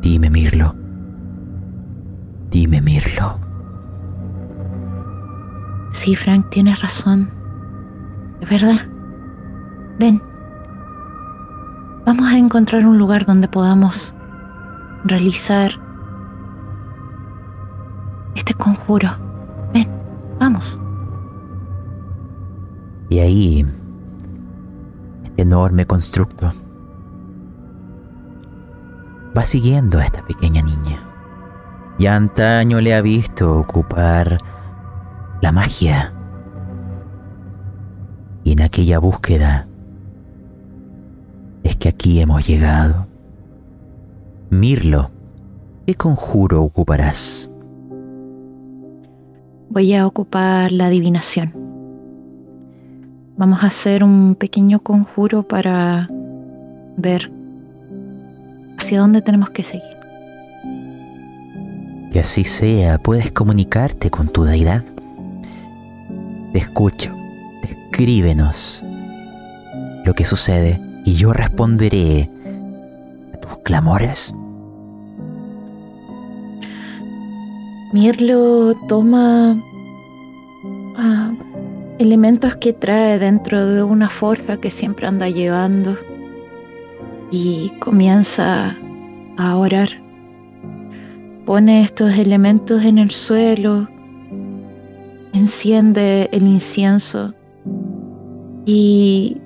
Dime, 0.00 0.30
Mirlo. 0.30 0.74
Dime, 2.50 2.80
Mirlo. 2.80 3.38
Sí, 5.90 6.16
Frank, 6.16 6.48
tienes 6.50 6.80
razón. 6.80 7.30
Es 8.40 8.48
verdad. 8.48 8.86
Ven. 9.98 10.22
Vamos 12.06 12.26
a 12.32 12.38
encontrar 12.38 12.86
un 12.86 12.96
lugar 12.96 13.26
donde 13.26 13.48
podamos 13.48 14.14
realizar 15.04 15.72
este 18.34 18.54
conjuro. 18.54 19.10
Ven, 19.74 19.88
vamos. 20.38 20.78
Y 23.10 23.18
ahí, 23.18 23.66
este 25.24 25.42
enorme 25.42 25.84
constructo 25.84 26.52
va 29.36 29.42
siguiendo 29.42 29.98
a 29.98 30.04
esta 30.04 30.24
pequeña 30.24 30.62
niña. 30.62 31.02
Ya 31.98 32.14
antaño 32.14 32.80
le 32.80 32.94
ha 32.94 33.02
visto 33.02 33.58
ocupar 33.58 34.38
la 35.42 35.50
magia. 35.50 36.14
Y 38.44 38.52
en 38.52 38.62
aquella 38.62 39.00
búsqueda 39.00 39.66
es 41.64 41.74
que 41.76 41.88
aquí 41.88 42.20
hemos 42.20 42.46
llegado. 42.46 43.08
Mirlo, 44.50 45.10
¿qué 45.84 45.96
conjuro 45.96 46.62
ocuparás? 46.62 47.50
Voy 49.68 49.94
a 49.94 50.06
ocupar 50.06 50.70
la 50.70 50.86
adivinación. 50.86 51.69
Vamos 53.40 53.62
a 53.62 53.68
hacer 53.68 54.04
un 54.04 54.34
pequeño 54.34 54.80
conjuro 54.80 55.42
para 55.42 56.10
ver 56.98 57.32
hacia 58.76 59.00
dónde 59.00 59.22
tenemos 59.22 59.48
que 59.48 59.62
seguir. 59.62 59.96
Que 62.12 62.20
así 62.20 62.44
sea, 62.44 62.98
puedes 62.98 63.32
comunicarte 63.32 64.10
con 64.10 64.28
tu 64.28 64.44
deidad. 64.44 64.84
Te 66.52 66.58
escucho, 66.58 67.16
Escríbenos 67.62 68.84
lo 70.04 70.12
que 70.12 70.26
sucede 70.26 70.78
y 71.06 71.14
yo 71.14 71.32
responderé 71.32 72.28
a 73.32 73.38
tus 73.38 73.56
clamores. 73.60 74.34
Mirlo 77.94 78.74
toma 78.86 79.56
ah, 80.98 81.32
elementos 82.00 82.56
que 82.56 82.72
trae 82.72 83.18
dentro 83.18 83.66
de 83.66 83.82
una 83.82 84.08
forja 84.08 84.56
que 84.56 84.70
siempre 84.70 85.06
anda 85.06 85.28
llevando 85.28 85.98
y 87.30 87.72
comienza 87.78 88.74
a 89.36 89.56
orar. 89.56 89.90
Pone 91.44 91.82
estos 91.82 92.12
elementos 92.12 92.82
en 92.84 92.96
el 92.96 93.10
suelo, 93.10 93.86
enciende 95.34 96.30
el 96.32 96.46
incienso 96.46 97.34
y 98.64 99.36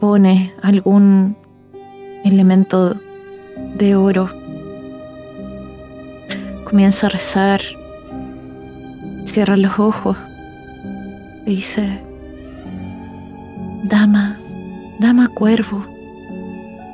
pone 0.00 0.52
algún 0.60 1.34
elemento 2.24 2.94
de 3.78 3.96
oro. 3.96 4.28
Comienza 6.64 7.06
a 7.06 7.10
rezar, 7.10 7.62
cierra 9.24 9.56
los 9.56 9.78
ojos 9.78 10.18
dice, 11.46 12.00
Dama, 13.84 14.36
Dama 14.98 15.28
Cuervo, 15.28 15.84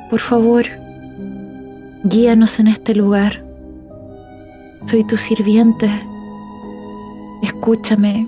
por 0.09 0.19
favor, 0.19 0.65
guíanos 2.03 2.59
en 2.59 2.67
este 2.67 2.95
lugar. 2.95 3.43
Soy 4.87 5.03
tu 5.03 5.17
sirviente. 5.17 5.87
Escúchame. 7.43 8.25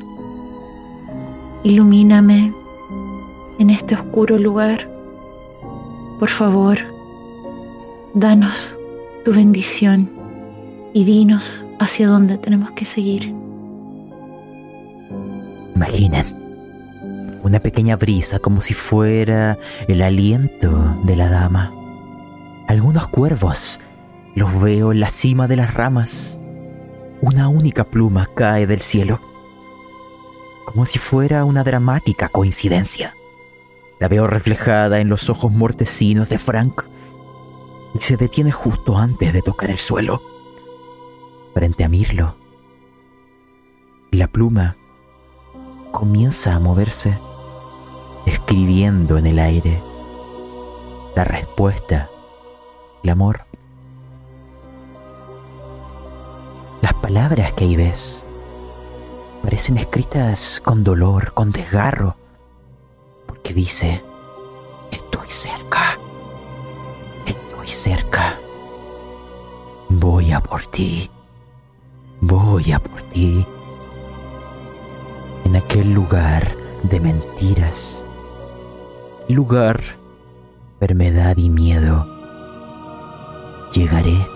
Ilumíname 1.63 2.53
en 3.57 3.69
este 3.69 3.95
oscuro 3.95 4.37
lugar. 4.37 4.87
Por 6.19 6.29
favor, 6.29 6.77
danos 8.13 8.77
tu 9.25 9.33
bendición 9.33 10.09
y 10.93 11.03
dinos 11.03 11.65
hacia 11.79 12.07
dónde 12.07 12.37
tenemos 12.37 12.71
que 12.71 12.85
seguir. 12.85 13.33
Imaginen 15.81 17.39
una 17.41 17.59
pequeña 17.59 17.95
brisa 17.95 18.37
como 18.37 18.61
si 18.61 18.75
fuera 18.75 19.57
el 19.87 20.03
aliento 20.03 20.95
de 21.05 21.15
la 21.15 21.27
dama. 21.27 21.73
Algunos 22.67 23.07
cuervos 23.07 23.81
los 24.35 24.61
veo 24.61 24.91
en 24.91 24.99
la 24.99 25.09
cima 25.09 25.47
de 25.47 25.55
las 25.55 25.73
ramas. 25.73 26.37
Una 27.19 27.47
única 27.47 27.85
pluma 27.85 28.29
cae 28.35 28.67
del 28.67 28.81
cielo, 28.81 29.21
como 30.67 30.85
si 30.85 30.99
fuera 30.99 31.45
una 31.45 31.63
dramática 31.63 32.29
coincidencia. 32.29 33.15
La 33.99 34.07
veo 34.07 34.27
reflejada 34.27 34.99
en 34.99 35.09
los 35.09 35.31
ojos 35.31 35.51
mortecinos 35.51 36.29
de 36.29 36.37
Frank 36.37 36.83
y 37.95 38.01
se 38.01 38.17
detiene 38.17 38.51
justo 38.51 38.99
antes 38.99 39.33
de 39.33 39.41
tocar 39.41 39.71
el 39.71 39.79
suelo, 39.79 40.21
frente 41.55 41.83
a 41.83 41.89
Mirlo. 41.89 42.35
La 44.11 44.27
pluma 44.27 44.77
comienza 45.91 46.55
a 46.55 46.59
moverse, 46.59 47.19
escribiendo 48.25 49.17
en 49.17 49.27
el 49.27 49.39
aire 49.39 49.83
la 51.15 51.23
respuesta, 51.23 52.09
el 53.03 53.09
amor. 53.09 53.45
Las 56.81 56.93
palabras 56.95 57.53
que 57.53 57.65
ahí 57.65 57.75
ves 57.75 58.25
parecen 59.43 59.77
escritas 59.77 60.61
con 60.63 60.83
dolor, 60.83 61.33
con 61.33 61.51
desgarro, 61.51 62.15
porque 63.27 63.53
dice, 63.53 64.03
estoy 64.91 65.27
cerca, 65.27 65.99
estoy 67.25 67.67
cerca, 67.67 68.39
voy 69.89 70.31
a 70.31 70.39
por 70.39 70.65
ti, 70.65 71.09
voy 72.21 72.71
a 72.71 72.79
por 72.79 73.01
ti 73.03 73.45
en 75.45 75.55
aquel 75.55 75.93
lugar 75.93 76.55
de 76.83 76.99
mentiras, 76.99 78.05
lugar, 79.27 79.81
enfermedad 80.73 81.37
y 81.37 81.49
miedo. 81.49 82.07
Llegaré. 83.71 84.27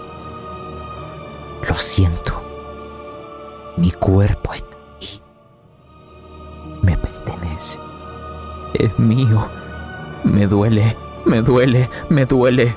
Lo 1.68 1.76
siento. 1.76 2.42
Mi 3.78 3.92
cuerpo 3.92 4.54
está 4.54 4.78
ahí. 5.02 5.22
Me 6.82 6.98
pertenece. 6.98 7.80
Es 8.76 8.98
mío. 9.00 9.48
Me 10.24 10.48
duele, 10.48 10.96
me 11.26 11.42
duele, 11.42 11.90
me 12.10 12.26
duele. 12.26 12.76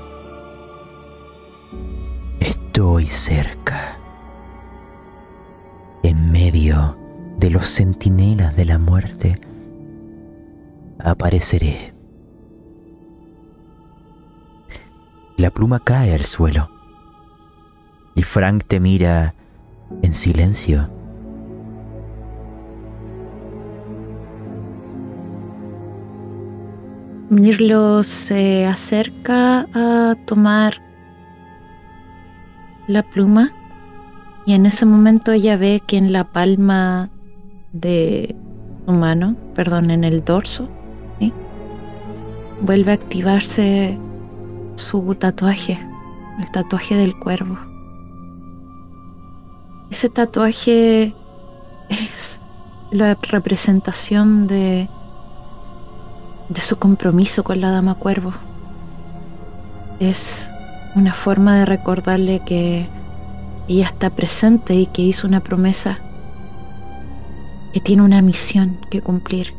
Estoy 2.41 3.07
cerca. 3.07 3.99
En 6.03 6.33
medio 6.33 6.97
de 7.39 7.51
los 7.51 7.69
centinelas 7.69 8.57
de 8.57 8.65
la 8.65 8.79
muerte, 8.79 9.41
apareceré. 10.99 11.95
La 15.37 15.51
pluma 15.51 15.79
cae 15.79 16.15
al 16.15 16.25
suelo 16.25 16.69
y 18.17 18.23
Frank 18.23 18.65
te 18.67 18.81
mira 18.81 19.35
en 20.03 20.15
silencio. 20.15 20.91
Mirlo 27.31 28.03
se 28.03 28.67
acerca 28.67 29.69
a 29.75 30.17
tomar 30.25 30.83
la 32.89 33.03
pluma 33.03 33.53
y 34.47 34.55
en 34.55 34.67
ese 34.67 34.87
momento 34.87 35.31
ella 35.31 35.57
ve 35.57 35.83
que 35.87 35.99
en 35.99 36.11
la 36.13 36.25
palma 36.25 37.11
de 37.73 38.35
su 38.87 38.93
mano, 38.93 39.37
perdón, 39.55 39.91
en 39.91 40.05
el 40.05 40.25
dorso, 40.25 40.69
vuelve 42.61 42.91
a 42.91 42.95
activarse 42.95 43.99
su 44.77 45.15
tatuaje, 45.15 45.79
el 46.41 46.51
tatuaje 46.51 46.97
del 46.97 47.19
cuervo. 47.19 47.59
Ese 49.91 50.09
tatuaje 50.09 51.15
es 51.89 52.41
la 52.91 53.15
representación 53.15 54.47
de, 54.47 54.89
de 56.49 56.61
su 56.61 56.79
compromiso 56.79 57.45
con 57.45 57.61
la 57.61 57.71
dama 57.71 57.95
cuervo. 57.95 58.33
Es 60.01 60.47
una 60.95 61.13
forma 61.13 61.59
de 61.59 61.67
recordarle 61.67 62.41
que 62.45 62.89
ella 63.69 63.87
está 63.87 64.11
presente 64.11 64.75
y 64.75 64.87
que 64.87 65.03
hizo 65.03 65.27
una 65.27 65.41
promesa 65.41 65.99
que 67.73 67.81
tiene 67.81 68.03
una 68.03 68.23
misión 68.23 68.79
que 68.91 69.01
cumplir. 69.01 69.55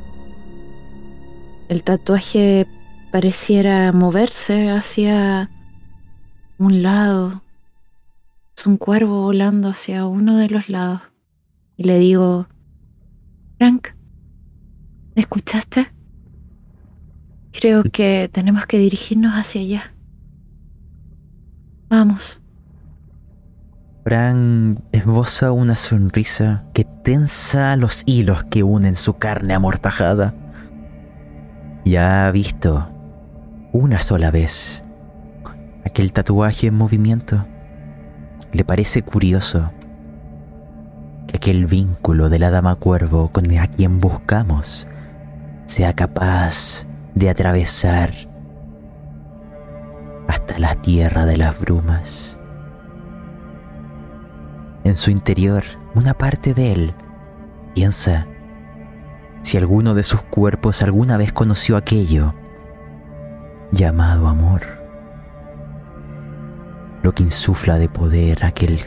El 1.67 1.84
tatuaje 1.84 2.67
pareciera 3.12 3.91
moverse 3.91 4.69
hacia 4.69 5.50
un 6.58 6.82
lado. 6.84 7.43
Es 8.58 8.65
un 8.65 8.78
cuervo 8.78 9.22
volando 9.22 9.69
hacia 9.69 10.06
uno 10.06 10.38
de 10.38 10.50
los 10.50 10.69
lados. 10.69 11.02
Y 11.78 11.84
le 11.84 12.00
digo, 12.00 12.48
Frank, 13.58 13.89
¿escuchaste? 15.15 15.88
Creo 17.52 17.84
que 17.84 18.30
tenemos 18.32 18.65
que 18.65 18.80
dirigirnos 18.80 19.34
hacia 19.34 19.62
allá. 19.62 19.93
Vamos. 21.88 22.38
Frank 24.03 24.79
esboza 24.93 25.51
una 25.51 25.75
sonrisa 25.75 26.63
que 26.73 26.85
tensa 26.85 27.75
los 27.75 28.03
hilos 28.05 28.45
que 28.45 28.63
unen 28.63 28.95
su 28.95 29.17
carne 29.17 29.53
amortajada. 29.53 30.33
Ya 31.83 32.25
ha 32.25 32.31
visto 32.31 32.89
una 33.73 34.01
sola 34.01 34.31
vez 34.31 34.85
aquel 35.85 36.13
tatuaje 36.13 36.67
en 36.67 36.75
movimiento. 36.75 37.45
Le 38.53 38.63
parece 38.63 39.01
curioso 39.01 39.69
que 41.27 41.35
aquel 41.35 41.65
vínculo 41.65 42.29
de 42.29 42.39
la 42.39 42.51
dama 42.51 42.75
cuervo 42.75 43.29
con 43.33 43.55
a 43.57 43.67
quien 43.67 43.99
buscamos 43.99 44.88
sea 45.65 45.93
capaz 45.93 46.88
de 47.15 47.29
atravesar 47.29 48.12
hasta 50.27 50.57
la 50.57 50.75
tierra 50.75 51.25
de 51.25 51.38
las 51.38 51.59
brumas 51.59 52.38
en 54.89 54.97
su 54.97 55.12
interior, 55.12 55.63
una 55.95 56.13
parte 56.13 56.54
de 56.54 56.71
él 56.71 56.93
piensa 57.73 58.28
si 59.41 59.58
alguno 59.58 59.93
de 59.93 60.04
sus 60.04 60.21
cuerpos 60.21 60.82
alguna 60.82 61.17
vez 61.17 61.32
conoció 61.32 61.78
aquello 61.78 62.34
llamado 63.71 64.28
amor, 64.28 64.63
lo 67.04 67.13
que 67.13 67.23
insufla 67.23 67.78
de 67.78 67.88
poder 67.88 68.43
aquel 68.43 68.80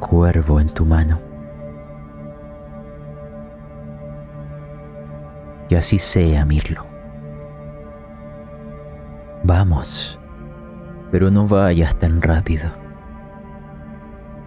cuervo 0.00 0.60
en 0.60 0.68
tu 0.68 0.84
mano. 0.84 1.20
Que 5.68 5.76
así 5.76 5.98
sea, 5.98 6.44
Mirlo. 6.44 6.86
Vamos, 9.44 10.18
pero 11.10 11.30
no 11.30 11.46
vayas 11.46 11.94
tan 11.96 12.20
rápido. 12.20 12.83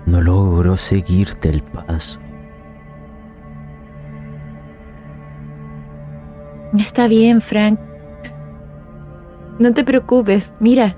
No 0.07 0.21
logro 0.21 0.77
seguirte 0.77 1.49
el 1.49 1.61
paso. 1.61 2.21
Está 6.79 7.09
bien, 7.09 7.41
Frank. 7.41 7.77
No 9.59 9.73
te 9.73 9.83
preocupes. 9.83 10.53
Mira, 10.61 10.95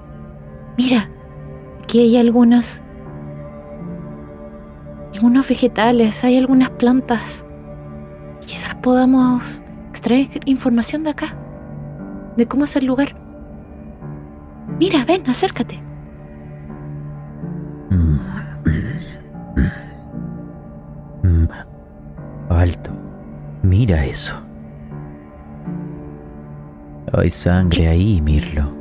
mira. 0.78 1.10
Aquí 1.84 2.02
hay 2.02 2.18
algunos... 2.18 2.82
Algunos 5.16 5.50
vegetales, 5.50 6.24
hay 6.24 6.38
algunas 6.38 6.70
plantas. 6.70 7.48
Quizás 8.42 8.76
podamos 8.76 9.64
extraer 9.90 10.28
información 10.46 11.04
de 11.04 11.10
acá. 11.10 11.36
De 12.38 12.48
cómo 12.48 12.66
es 12.66 12.76
el 12.76 12.86
lugar. 12.86 13.16
Mira, 14.78 15.04
ven, 15.04 15.28
acércate. 15.28 15.89
Mira 23.80 24.04
eso. 24.04 24.36
Hay 27.14 27.30
sangre 27.30 27.88
ahí, 27.88 28.20
Mirlo. 28.22 28.74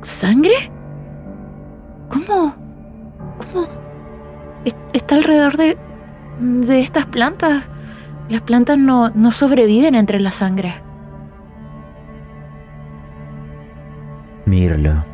¿Sangre? 0.00 0.72
¿Cómo? 2.08 2.56
¿Cómo? 3.38 3.68
Está 4.92 5.14
alrededor 5.14 5.56
de, 5.56 5.78
de 6.40 6.80
estas 6.80 7.06
plantas. 7.06 7.68
Las 8.28 8.40
plantas 8.40 8.76
no, 8.78 9.10
no 9.10 9.30
sobreviven 9.30 9.94
entre 9.94 10.18
la 10.18 10.32
sangre. 10.32 10.82
Mirlo. 14.44 15.04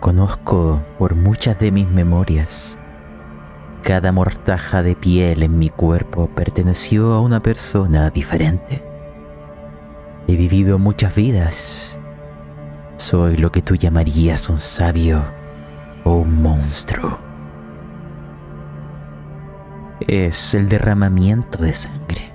Conozco 0.00 0.82
por 0.98 1.14
muchas 1.14 1.56
de 1.60 1.70
mis 1.70 1.88
memorias. 1.88 2.79
Cada 3.82 4.12
mortaja 4.12 4.82
de 4.82 4.94
piel 4.94 5.42
en 5.42 5.58
mi 5.58 5.70
cuerpo 5.70 6.28
perteneció 6.28 7.14
a 7.14 7.20
una 7.20 7.40
persona 7.40 8.10
diferente. 8.10 8.84
He 10.28 10.36
vivido 10.36 10.78
muchas 10.78 11.14
vidas. 11.14 11.98
Soy 12.96 13.36
lo 13.36 13.50
que 13.50 13.62
tú 13.62 13.74
llamarías 13.74 14.48
un 14.50 14.58
sabio 14.58 15.24
o 16.04 16.16
un 16.16 16.42
monstruo. 16.42 17.18
Es 20.06 20.54
el 20.54 20.68
derramamiento 20.68 21.62
de 21.62 21.72
sangre. 21.72 22.32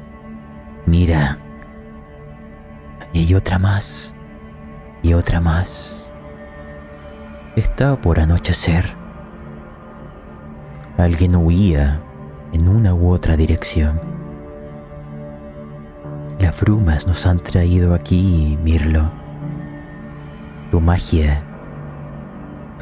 Mira, 0.86 1.40
hay 3.14 3.34
otra 3.36 3.60
más 3.60 4.14
y 5.04 5.14
otra 5.14 5.40
más. 5.40 6.12
Está 7.56 8.02
por 8.02 8.20
anochecer. 8.20 9.05
Alguien 10.98 11.36
huía 11.36 12.02
en 12.54 12.70
una 12.70 12.94
u 12.94 13.10
otra 13.10 13.36
dirección. 13.36 14.00
Las 16.40 16.60
brumas 16.62 17.06
nos 17.06 17.26
han 17.28 17.38
traído 17.40 17.94
aquí, 17.94 18.58
Mirlo. 18.64 19.12
Tu 20.72 20.80
magia, 20.80 21.44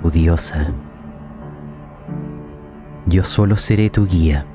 tu 0.02 0.12
diosa. 0.12 0.68
Yo 3.08 3.24
solo 3.24 3.58
seré 3.58 3.90
tu 3.90 4.06
guía. 4.06 4.46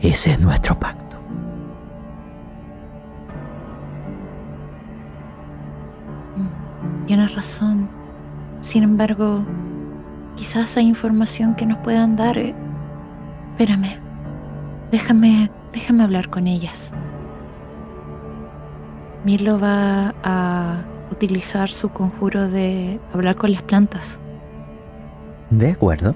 Ese 0.00 0.30
es 0.30 0.40
nuestro 0.40 0.78
pacto. 0.78 1.18
Tienes 7.06 7.34
razón. 7.34 7.88
Sin 8.62 8.82
embargo, 8.84 9.44
quizás 10.40 10.74
hay 10.78 10.86
información 10.86 11.54
que 11.54 11.66
nos 11.66 11.76
puedan 11.80 12.16
dar. 12.16 12.38
Eh, 12.38 12.54
espérame. 13.50 14.00
Déjame, 14.90 15.50
déjame 15.70 16.02
hablar 16.02 16.30
con 16.30 16.46
ellas. 16.46 16.92
Mirlo 19.22 19.60
va 19.60 20.14
a 20.24 20.82
utilizar 21.12 21.68
su 21.68 21.90
conjuro 21.90 22.48
de 22.48 22.98
hablar 23.12 23.36
con 23.36 23.52
las 23.52 23.62
plantas. 23.62 24.18
De 25.50 25.72
acuerdo. 25.72 26.14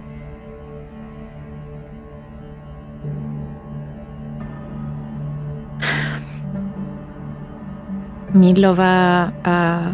Mirlo 8.33 8.75
va 8.75 9.35
a 9.45 9.93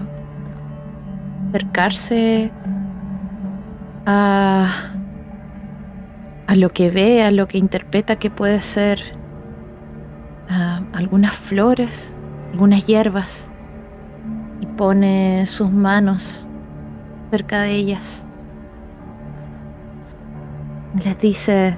acercarse 1.48 2.52
a, 4.06 4.92
a 6.46 6.56
lo 6.56 6.70
que 6.70 6.90
ve, 6.90 7.22
a 7.22 7.30
lo 7.30 7.46
que 7.46 7.58
interpreta 7.58 8.16
que 8.16 8.30
puede 8.30 8.60
ser 8.60 9.20
algunas 10.92 11.36
flores, 11.36 12.12
algunas 12.52 12.84
hierbas, 12.86 13.32
y 14.60 14.66
pone 14.66 15.46
sus 15.46 15.70
manos 15.70 16.46
cerca 17.30 17.62
de 17.62 17.72
ellas. 17.72 18.24
Les 21.04 21.18
dice, 21.18 21.76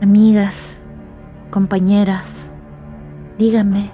amigas, 0.00 0.80
compañeras, 1.50 2.52
díganme, 3.38 3.90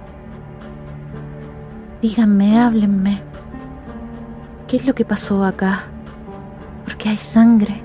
díganme, 2.02 2.60
háblenme. 2.60 3.22
¿Qué 4.66 4.76
es 4.76 4.86
lo 4.86 4.94
que 4.94 5.06
pasó 5.06 5.44
acá? 5.44 5.84
Porque 6.88 7.10
hay 7.10 7.18
sangre. 7.18 7.82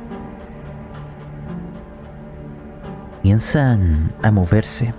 Comienzan 3.18 4.14
a 4.22 4.32
moverse. 4.32 4.94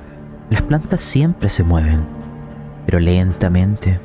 Las 0.51 0.61
plantas 0.61 1.01
siempre 1.01 1.49
se 1.49 1.65
mueven, 1.65 2.05
pero 2.85 3.01
lentamente. 3.01 3.99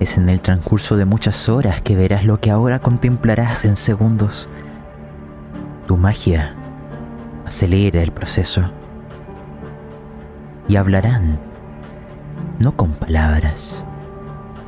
Es 0.00 0.18
en 0.18 0.28
el 0.28 0.40
transcurso 0.40 0.96
de 0.96 1.04
muchas 1.04 1.48
horas 1.48 1.82
que 1.82 1.94
verás 1.94 2.24
lo 2.24 2.40
que 2.40 2.50
ahora 2.50 2.80
contemplarás 2.80 3.64
en 3.64 3.76
segundos. 3.76 4.48
Tu 5.86 5.96
magia 5.96 6.56
acelera 7.46 8.02
el 8.02 8.10
proceso. 8.10 8.72
Y 10.66 10.74
hablarán, 10.74 11.38
no 12.58 12.76
con 12.76 12.90
palabras, 12.90 13.84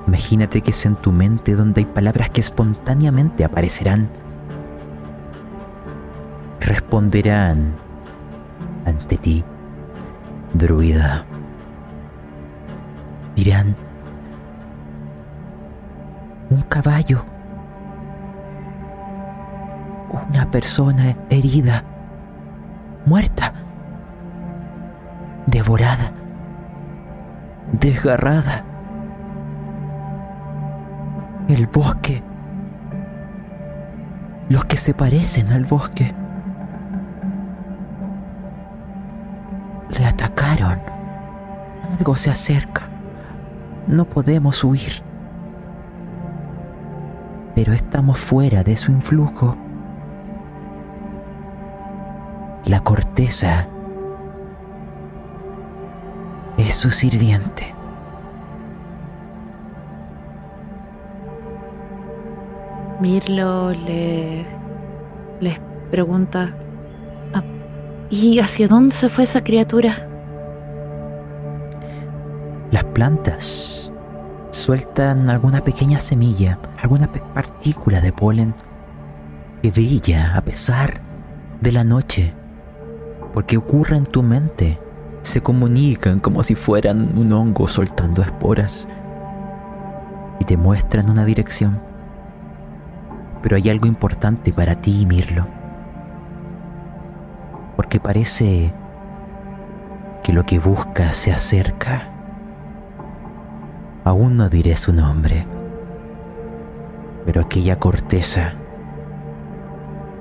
Imagínate 0.07 0.61
que 0.63 0.73
es 0.73 0.87
en 0.87 0.97
tu 0.97 1.13
mente 1.13 1.55
donde 1.55 1.81
hay 1.81 1.87
palabras 1.87 2.31
que 2.31 2.41
espontáneamente 2.41 3.45
aparecerán. 3.45 4.09
Responderán 6.61 7.75
ante 8.85 9.17
ti, 9.17 9.45
druida. 10.55 11.25
Dirán, 13.37 13.77
un 16.51 16.63
caballo, 16.63 17.25
una 20.29 20.51
persona 20.51 21.17
herida, 21.31 21.85
muerta, 23.07 23.55
devorada, 25.47 26.13
desgarrada 27.73 28.72
el 31.53 31.67
bosque. 31.67 32.23
Los 34.49 34.65
que 34.65 34.77
se 34.77 34.95
parecen 34.95 35.49
al 35.53 35.65
bosque. 35.65 36.15
Le 39.99 40.07
atacaron. 40.07 40.81
Algo 41.99 42.17
se 42.17 42.31
acerca. 42.31 42.89
No 43.87 44.05
podemos 44.05 44.65
huir. 44.65 45.03
Pero 47.55 47.73
estamos 47.73 48.19
fuera 48.19 48.63
de 48.63 48.77
su 48.77 48.93
influjo. 48.93 49.57
La 52.65 52.81
corteza 52.81 53.67
es 56.57 56.75
su 56.75 56.91
sirviente. 56.91 57.75
Mirlo 63.03 63.73
le 63.73 64.47
les 65.41 65.59
pregunta, 65.91 66.55
ah, 67.35 67.43
¿y 68.11 68.39
hacia 68.39 68.69
dónde 68.69 68.95
se 68.95 69.09
fue 69.09 69.25
esa 69.25 69.43
criatura? 69.43 70.09
Las 72.71 72.85
plantas 72.85 73.93
sueltan 74.51 75.29
alguna 75.29 75.65
pequeña 75.65 75.99
semilla, 75.99 76.61
alguna 76.81 77.11
partícula 77.11 78.01
de 78.01 78.13
polen 78.13 78.55
que 79.63 79.73
brilla 79.73 80.37
a 80.37 80.43
pesar 80.43 81.01
de 81.61 81.73
la 81.73 81.83
noche 81.83 82.33
Porque 83.33 83.57
ocurre 83.57 83.97
en 83.97 84.05
tu 84.05 84.23
mente. 84.23 84.79
Se 85.23 85.41
comunican 85.41 86.21
como 86.21 86.45
si 86.45 86.55
fueran 86.55 87.19
un 87.19 87.33
hongo 87.33 87.67
soltando 87.67 88.23
esporas. 88.23 88.87
Y 90.39 90.45
te 90.45 90.57
muestran 90.57 91.11
una 91.11 91.25
dirección. 91.25 91.92
Pero 93.43 93.57
hay 93.57 93.69
algo 93.69 93.87
importante 93.87 94.53
para 94.53 94.81
ti, 94.81 95.05
Mirlo. 95.07 95.47
Porque 97.77 97.99
parece 98.01 98.73
que 100.23 100.33
lo 100.33 100.45
que 100.45 100.59
buscas 100.59 101.17
se 101.17 101.33
acerca. 101.33 102.09
Aún 104.05 104.37
no 104.37 104.49
diré 104.49 104.77
su 104.77 104.93
nombre, 104.93 105.47
pero 107.25 107.43
aquella 107.43 107.79
corteza, 107.79 108.55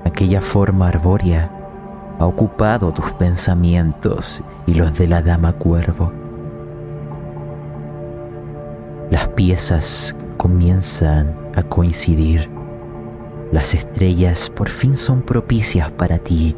aquella 0.04 0.40
forma 0.40 0.88
arbórea, 0.88 1.50
ha 2.18 2.26
ocupado 2.26 2.92
tus 2.92 3.10
pensamientos 3.12 4.42
y 4.66 4.74
los 4.74 4.96
de 4.96 5.08
la 5.08 5.22
dama 5.22 5.52
cuervo. 5.52 6.12
Las 9.10 9.28
piezas 9.28 10.16
comienzan 10.36 11.36
a 11.56 11.62
coincidir. 11.62 12.61
Las 13.52 13.74
estrellas 13.74 14.48
por 14.48 14.70
fin 14.70 14.96
son 14.96 15.20
propicias 15.20 15.90
para 15.90 16.16
ti, 16.16 16.56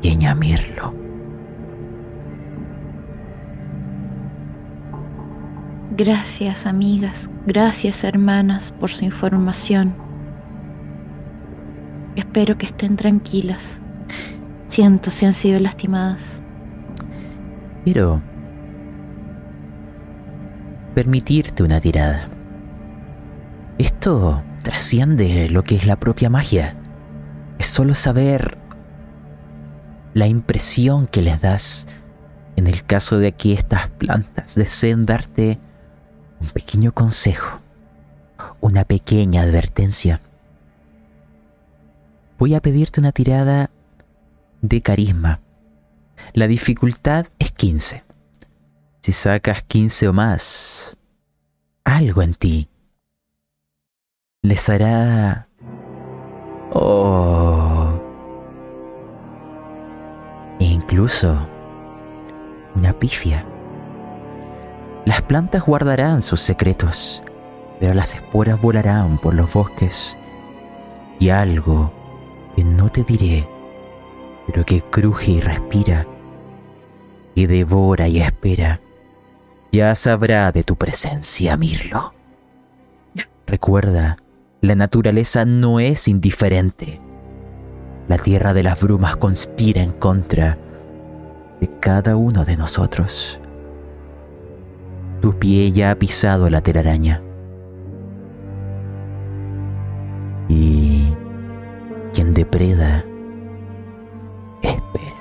Pequeña 0.00 0.34
Mirlo. 0.34 0.94
Gracias 5.94 6.64
amigas, 6.64 7.28
gracias 7.46 8.02
hermanas 8.02 8.72
por 8.80 8.88
su 8.88 9.04
información. 9.04 9.94
Espero 12.16 12.56
que 12.56 12.64
estén 12.64 12.96
tranquilas. 12.96 13.62
Siento 14.68 15.10
si 15.10 15.26
han 15.26 15.34
sido 15.34 15.60
lastimadas. 15.60 16.22
Pero... 17.84 18.22
Permitirte 20.94 21.62
una 21.62 21.78
tirada. 21.78 22.30
Esto 23.76 24.42
trasciende 24.62 25.48
lo 25.48 25.64
que 25.64 25.74
es 25.74 25.86
la 25.86 25.96
propia 25.96 26.30
magia. 26.30 26.76
Es 27.58 27.66
solo 27.66 27.94
saber 27.94 28.58
la 30.14 30.26
impresión 30.26 31.06
que 31.06 31.22
les 31.22 31.40
das 31.40 31.86
en 32.56 32.66
el 32.66 32.84
caso 32.84 33.18
de 33.18 33.32
que 33.32 33.52
estas 33.52 33.88
plantas 33.88 34.54
deseen 34.54 35.06
darte 35.06 35.58
un 36.40 36.48
pequeño 36.48 36.92
consejo, 36.92 37.60
una 38.60 38.84
pequeña 38.84 39.42
advertencia. 39.42 40.20
Voy 42.38 42.54
a 42.54 42.60
pedirte 42.60 43.00
una 43.00 43.12
tirada 43.12 43.70
de 44.62 44.80
carisma. 44.80 45.40
La 46.32 46.46
dificultad 46.46 47.26
es 47.38 47.52
15. 47.52 48.04
Si 49.00 49.12
sacas 49.12 49.62
15 49.62 50.08
o 50.08 50.12
más, 50.12 50.96
algo 51.84 52.22
en 52.22 52.34
ti 52.34 52.68
les 54.42 54.68
hará... 54.68 55.46
Oh. 56.72 58.00
E 60.58 60.64
incluso 60.64 61.36
una 62.74 62.92
pifia. 62.92 63.44
Las 65.04 65.22
plantas 65.22 65.64
guardarán 65.64 66.22
sus 66.22 66.40
secretos, 66.40 67.22
pero 67.80 67.94
las 67.94 68.14
esporas 68.14 68.60
volarán 68.60 69.18
por 69.18 69.34
los 69.34 69.52
bosques. 69.52 70.16
Y 71.18 71.30
algo 71.30 71.92
que 72.56 72.64
no 72.64 72.88
te 72.88 73.02
diré, 73.02 73.46
pero 74.46 74.64
que 74.64 74.80
cruje 74.80 75.32
y 75.32 75.40
respira, 75.40 76.06
que 77.34 77.46
devora 77.46 78.08
y 78.08 78.20
espera, 78.20 78.80
ya 79.72 79.94
sabrá 79.94 80.50
de 80.52 80.62
tu 80.62 80.76
presencia, 80.76 81.56
Mirlo. 81.56 82.14
Recuerda, 83.46 84.16
la 84.60 84.74
naturaleza 84.74 85.44
no 85.44 85.80
es 85.80 86.06
indiferente. 86.06 87.00
La 88.08 88.18
tierra 88.18 88.52
de 88.52 88.62
las 88.62 88.80
brumas 88.80 89.16
conspira 89.16 89.82
en 89.82 89.92
contra 89.92 90.58
de 91.60 91.68
cada 91.80 92.16
uno 92.16 92.44
de 92.44 92.56
nosotros. 92.56 93.40
Tu 95.22 95.38
pie 95.38 95.72
ya 95.72 95.90
ha 95.90 95.94
pisado 95.94 96.50
la 96.50 96.60
telaraña. 96.60 97.22
Y 100.48 101.14
quien 102.12 102.34
depreda, 102.34 103.04
espera. 104.62 105.16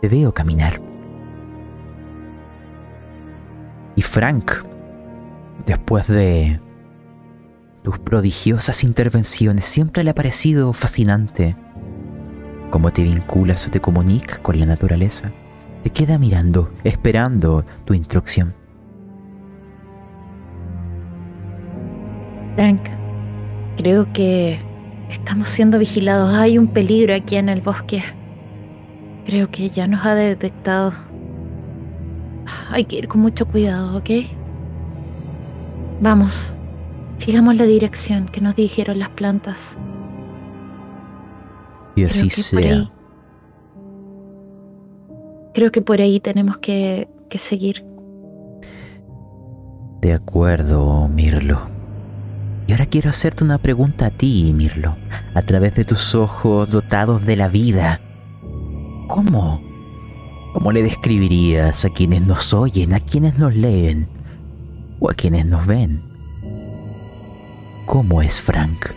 Te 0.00 0.08
veo 0.08 0.32
caminar. 0.32 0.80
Y 3.94 4.02
Frank, 4.02 4.52
después 5.64 6.06
de 6.06 6.60
tus 7.82 7.98
prodigiosas 7.98 8.84
intervenciones, 8.84 9.64
siempre 9.64 10.04
le 10.04 10.10
ha 10.10 10.14
parecido 10.14 10.72
fascinante 10.72 11.56
cómo 12.70 12.92
te 12.92 13.02
vinculas 13.02 13.66
o 13.66 13.70
te 13.70 13.80
comunicas 13.80 14.40
con 14.40 14.58
la 14.58 14.66
naturaleza 14.66 15.32
te 15.86 15.90
queda 15.90 16.18
mirando, 16.18 16.72
esperando 16.82 17.64
tu 17.84 17.94
instrucción. 17.94 18.52
Frank, 22.56 22.80
creo 23.76 24.12
que 24.12 24.60
estamos 25.10 25.48
siendo 25.48 25.78
vigilados. 25.78 26.34
Hay 26.34 26.58
un 26.58 26.66
peligro 26.66 27.14
aquí 27.14 27.36
en 27.36 27.48
el 27.48 27.60
bosque. 27.60 28.02
Creo 29.26 29.48
que 29.52 29.70
ya 29.70 29.86
nos 29.86 30.04
ha 30.04 30.16
detectado. 30.16 30.92
Hay 32.70 32.84
que 32.86 32.96
ir 32.96 33.06
con 33.06 33.20
mucho 33.20 33.46
cuidado, 33.46 33.96
¿ok? 33.96 34.10
Vamos, 36.00 36.52
sigamos 37.16 37.56
la 37.56 37.64
dirección 37.64 38.26
que 38.26 38.40
nos 38.42 38.54
dijeron 38.54 38.98
las 38.98 39.08
plantas. 39.10 39.78
Y 41.94 42.04
así 42.04 42.28
sea. 42.28 42.90
Creo 45.54 45.72
que 45.72 45.80
por 45.80 46.02
ahí 46.02 46.20
tenemos 46.20 46.58
que, 46.58 47.08
seguir. 47.36 47.84
De 50.02 50.12
acuerdo, 50.12 51.08
Mirlo. 51.08 51.68
Y 52.66 52.72
ahora 52.72 52.86
quiero 52.86 53.10
hacerte 53.10 53.44
una 53.44 53.58
pregunta 53.58 54.06
a 54.06 54.10
ti, 54.10 54.52
Mirlo, 54.54 54.96
a 55.34 55.42
través 55.42 55.74
de 55.74 55.84
tus 55.84 56.14
ojos 56.14 56.70
dotados 56.70 57.24
de 57.24 57.36
la 57.36 57.48
vida. 57.48 58.00
¿Cómo? 59.08 59.62
¿Cómo 60.52 60.72
le 60.72 60.82
describirías 60.82 61.84
a 61.84 61.90
quienes 61.90 62.22
nos 62.26 62.52
oyen, 62.52 62.92
a 62.92 63.00
quienes 63.00 63.38
nos 63.38 63.54
leen 63.54 64.15
o 65.00 65.10
a 65.10 65.14
quienes 65.14 65.46
nos 65.46 65.66
ven? 65.66 66.02
¿Cómo 67.86 68.22
es 68.22 68.40
Frank? 68.40 68.90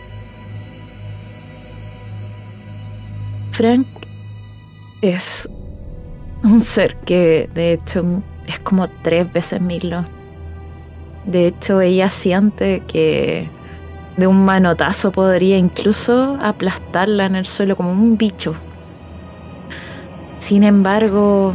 Frank 3.52 3.86
es 5.02 5.48
un 6.42 6.60
ser 6.60 6.96
que 6.96 7.48
de 7.54 7.74
hecho 7.74 8.22
es 8.46 8.58
como 8.60 8.86
tres 9.02 9.30
veces 9.32 9.60
Milo. 9.60 10.04
De 11.26 11.48
hecho, 11.48 11.80
ella 11.80 12.10
siente 12.10 12.82
que 12.88 13.48
de 14.16 14.26
un 14.26 14.44
manotazo 14.44 15.12
podría 15.12 15.58
incluso 15.58 16.38
aplastarla 16.40 17.26
en 17.26 17.36
el 17.36 17.46
suelo 17.46 17.76
como 17.76 17.92
un 17.92 18.16
bicho. 18.16 18.54
Sin 20.38 20.64
embargo, 20.64 21.54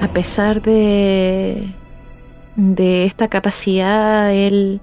a 0.00 0.08
pesar 0.08 0.62
de, 0.62 1.74
de 2.56 3.04
esta 3.04 3.28
capacidad, 3.28 4.32
él 4.32 4.80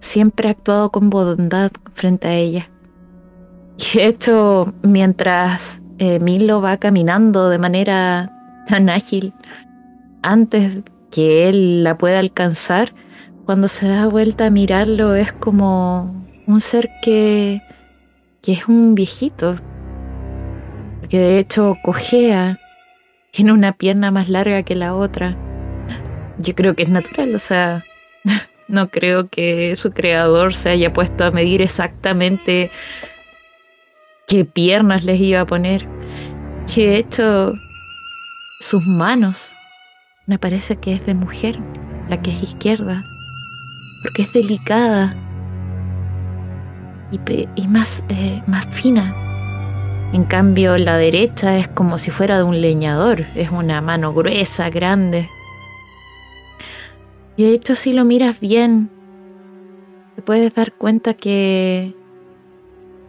siempre 0.00 0.48
ha 0.48 0.52
actuado 0.52 0.90
con 0.90 1.10
bondad 1.10 1.70
frente 1.94 2.28
a 2.28 2.34
ella. 2.34 2.70
Y 3.78 3.98
de 3.98 4.06
hecho, 4.06 4.72
mientras 4.82 5.82
eh, 5.98 6.18
Milo 6.18 6.60
va 6.60 6.76
caminando 6.76 7.48
de 7.48 7.58
manera 7.58 8.30
tan 8.68 8.88
ágil 8.88 9.32
antes 10.22 10.82
que 11.10 11.48
él 11.48 11.84
la 11.84 11.98
pueda 11.98 12.18
alcanzar, 12.18 12.94
cuando 13.44 13.68
se 13.68 13.88
da 13.88 14.06
vuelta 14.06 14.46
a 14.46 14.50
mirarlo 14.50 15.14
es 15.14 15.32
como 15.32 16.14
un 16.46 16.60
ser 16.60 16.90
que, 17.02 17.60
que 18.40 18.52
es 18.52 18.68
un 18.68 18.94
viejito, 18.94 19.56
que 21.08 21.18
de 21.18 21.38
hecho 21.38 21.76
cojea, 21.82 22.58
tiene 23.32 23.52
una 23.52 23.72
pierna 23.72 24.10
más 24.10 24.28
larga 24.28 24.62
que 24.62 24.74
la 24.74 24.94
otra. 24.94 25.36
Yo 26.42 26.54
creo 26.54 26.74
que 26.74 26.82
es 26.82 26.88
natural, 26.88 27.34
o 27.34 27.38
sea, 27.38 27.84
no 28.68 28.90
creo 28.90 29.28
que 29.28 29.74
su 29.76 29.92
creador 29.92 30.54
se 30.54 30.70
haya 30.70 30.92
puesto 30.92 31.24
a 31.24 31.30
medir 31.30 31.62
exactamente 31.62 32.70
qué 34.26 34.44
piernas 34.44 35.04
les 35.04 35.20
iba 35.20 35.40
a 35.40 35.46
poner. 35.46 35.86
Que 36.72 36.88
de 36.88 36.96
hecho 36.96 37.52
sus 38.60 38.86
manos 38.86 39.52
me 40.26 40.38
parece 40.38 40.76
que 40.76 40.94
es 40.94 41.04
de 41.06 41.14
mujer, 41.14 41.58
la 42.08 42.20
que 42.22 42.30
es 42.30 42.42
izquierda, 42.42 43.02
porque 44.02 44.22
es 44.22 44.32
delicada. 44.32 45.16
y, 47.56 47.68
más, 47.68 48.02
eh, 48.08 48.42
más 48.46 48.66
fina. 48.66 49.14
En 50.12 50.24
cambio, 50.24 50.78
la 50.78 50.96
derecha 50.96 51.58
es 51.58 51.68
como 51.68 51.98
si 51.98 52.10
fuera 52.10 52.36
de 52.38 52.42
un 52.42 52.60
leñador, 52.60 53.20
es 53.34 53.50
una 53.50 53.80
mano 53.80 54.12
gruesa, 54.12 54.70
grande. 54.70 55.28
Y 57.36 57.44
de 57.44 57.54
hecho, 57.54 57.74
si 57.74 57.92
lo 57.92 58.04
miras 58.04 58.40
bien, 58.40 58.90
te 60.16 60.22
puedes 60.22 60.54
dar 60.54 60.72
cuenta 60.72 61.14
que, 61.14 61.94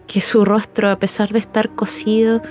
que 0.08 0.22
su 0.22 0.46
rostro, 0.46 0.90
a 0.90 0.98
pesar 0.98 1.30
de 1.30 1.40
estar 1.40 1.76
cosido, 1.76 2.42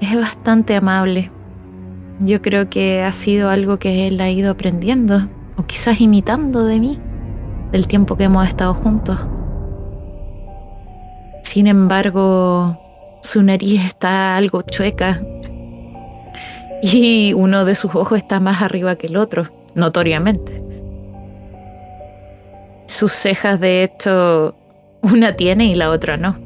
es 0.00 0.16
bastante 0.16 0.74
amable. 0.74 1.30
Yo 2.20 2.42
creo 2.42 2.68
que 2.68 3.02
ha 3.02 3.12
sido 3.12 3.50
algo 3.50 3.78
que 3.78 4.08
él 4.08 4.20
ha 4.20 4.30
ido 4.30 4.50
aprendiendo, 4.50 5.28
o 5.56 5.64
quizás 5.64 6.00
imitando 6.00 6.64
de 6.64 6.80
mí, 6.80 6.98
del 7.70 7.86
tiempo 7.86 8.16
que 8.16 8.24
hemos 8.24 8.46
estado 8.46 8.74
juntos. 8.74 9.18
Sin 11.42 11.66
embargo, 11.68 12.80
su 13.22 13.42
nariz 13.42 13.80
está 13.84 14.36
algo 14.36 14.62
chueca 14.62 15.20
y 16.92 17.32
uno 17.32 17.64
de 17.64 17.74
sus 17.74 17.94
ojos 17.94 18.18
está 18.18 18.40
más 18.40 18.60
arriba 18.60 18.96
que 18.96 19.06
el 19.06 19.16
otro, 19.16 19.48
notoriamente. 19.74 20.62
Sus 22.86 23.12
cejas, 23.12 23.58
de 23.58 23.84
hecho, 23.84 24.54
una 25.00 25.34
tiene 25.34 25.64
y 25.66 25.74
la 25.74 25.88
otra 25.88 26.18
no. 26.18 26.36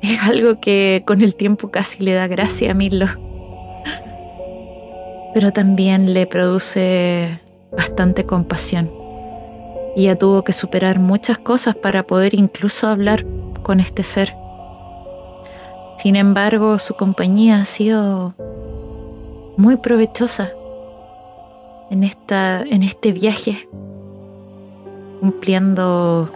Es 0.00 0.22
algo 0.22 0.58
que 0.58 1.02
con 1.06 1.20
el 1.20 1.34
tiempo 1.34 1.70
casi 1.70 2.02
le 2.02 2.14
da 2.14 2.28
gracia 2.28 2.70
a 2.70 2.74
Milo. 2.74 3.06
Pero 5.34 5.52
también 5.52 6.14
le 6.14 6.26
produce 6.26 7.40
bastante 7.72 8.24
compasión. 8.24 8.90
Ella 9.96 10.16
tuvo 10.16 10.44
que 10.44 10.54
superar 10.54 10.98
muchas 10.98 11.36
cosas 11.36 11.76
para 11.76 12.04
poder 12.04 12.32
incluso 12.32 12.88
hablar 12.88 13.26
con 13.62 13.80
este 13.80 14.02
ser. 14.02 14.34
Sin 15.98 16.14
embargo, 16.14 16.78
su 16.78 16.94
compañía 16.94 17.62
ha 17.62 17.64
sido 17.64 18.34
muy 19.56 19.76
provechosa 19.76 20.50
en, 21.90 22.04
esta, 22.04 22.60
en 22.62 22.82
este 22.82 23.12
viaje, 23.12 23.68
cumpliendo 25.20 26.30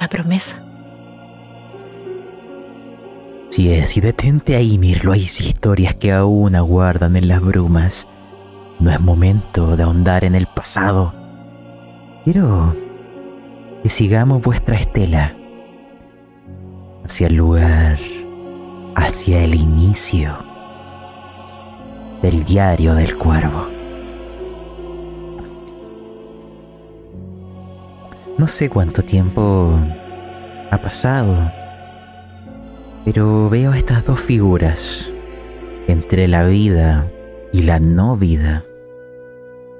la 0.00 0.08
promesa. 0.08 0.62
Si 3.50 3.72
es, 3.72 3.96
y 3.96 4.00
detente 4.00 4.56
ahí, 4.56 4.78
Mirlo, 4.78 5.12
hay 5.12 5.22
historias 5.22 5.94
que 5.94 6.12
aún 6.12 6.56
aguardan 6.56 7.16
en 7.16 7.28
las 7.28 7.40
brumas. 7.40 8.08
No 8.80 8.90
es 8.90 9.00
momento 9.00 9.76
de 9.76 9.82
ahondar 9.82 10.24
en 10.24 10.34
el 10.34 10.46
pasado. 10.46 11.14
Quiero 12.24 12.74
que 13.82 13.88
sigamos 13.88 14.42
vuestra 14.42 14.76
estela 14.76 15.34
hacia 17.06 17.28
el 17.28 17.36
lugar, 17.36 18.00
hacia 18.96 19.44
el 19.44 19.54
inicio 19.54 20.36
del 22.20 22.42
diario 22.42 22.94
del 22.96 23.16
cuervo. 23.16 23.68
No 28.36 28.48
sé 28.48 28.68
cuánto 28.68 29.02
tiempo 29.02 29.78
ha 30.72 30.78
pasado, 30.78 31.52
pero 33.04 33.48
veo 33.50 33.72
estas 33.72 34.04
dos 34.04 34.18
figuras 34.18 35.08
entre 35.86 36.26
la 36.26 36.42
vida 36.42 37.06
y 37.52 37.62
la 37.62 37.78
no 37.78 38.16
vida, 38.16 38.64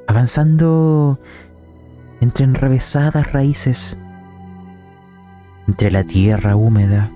avanzando 0.07 1.19
entre 2.21 2.45
enrevesadas 2.45 3.33
raíces, 3.33 3.99
entre 5.67 5.91
la 5.91 6.05
tierra 6.05 6.55
húmeda 6.55 7.11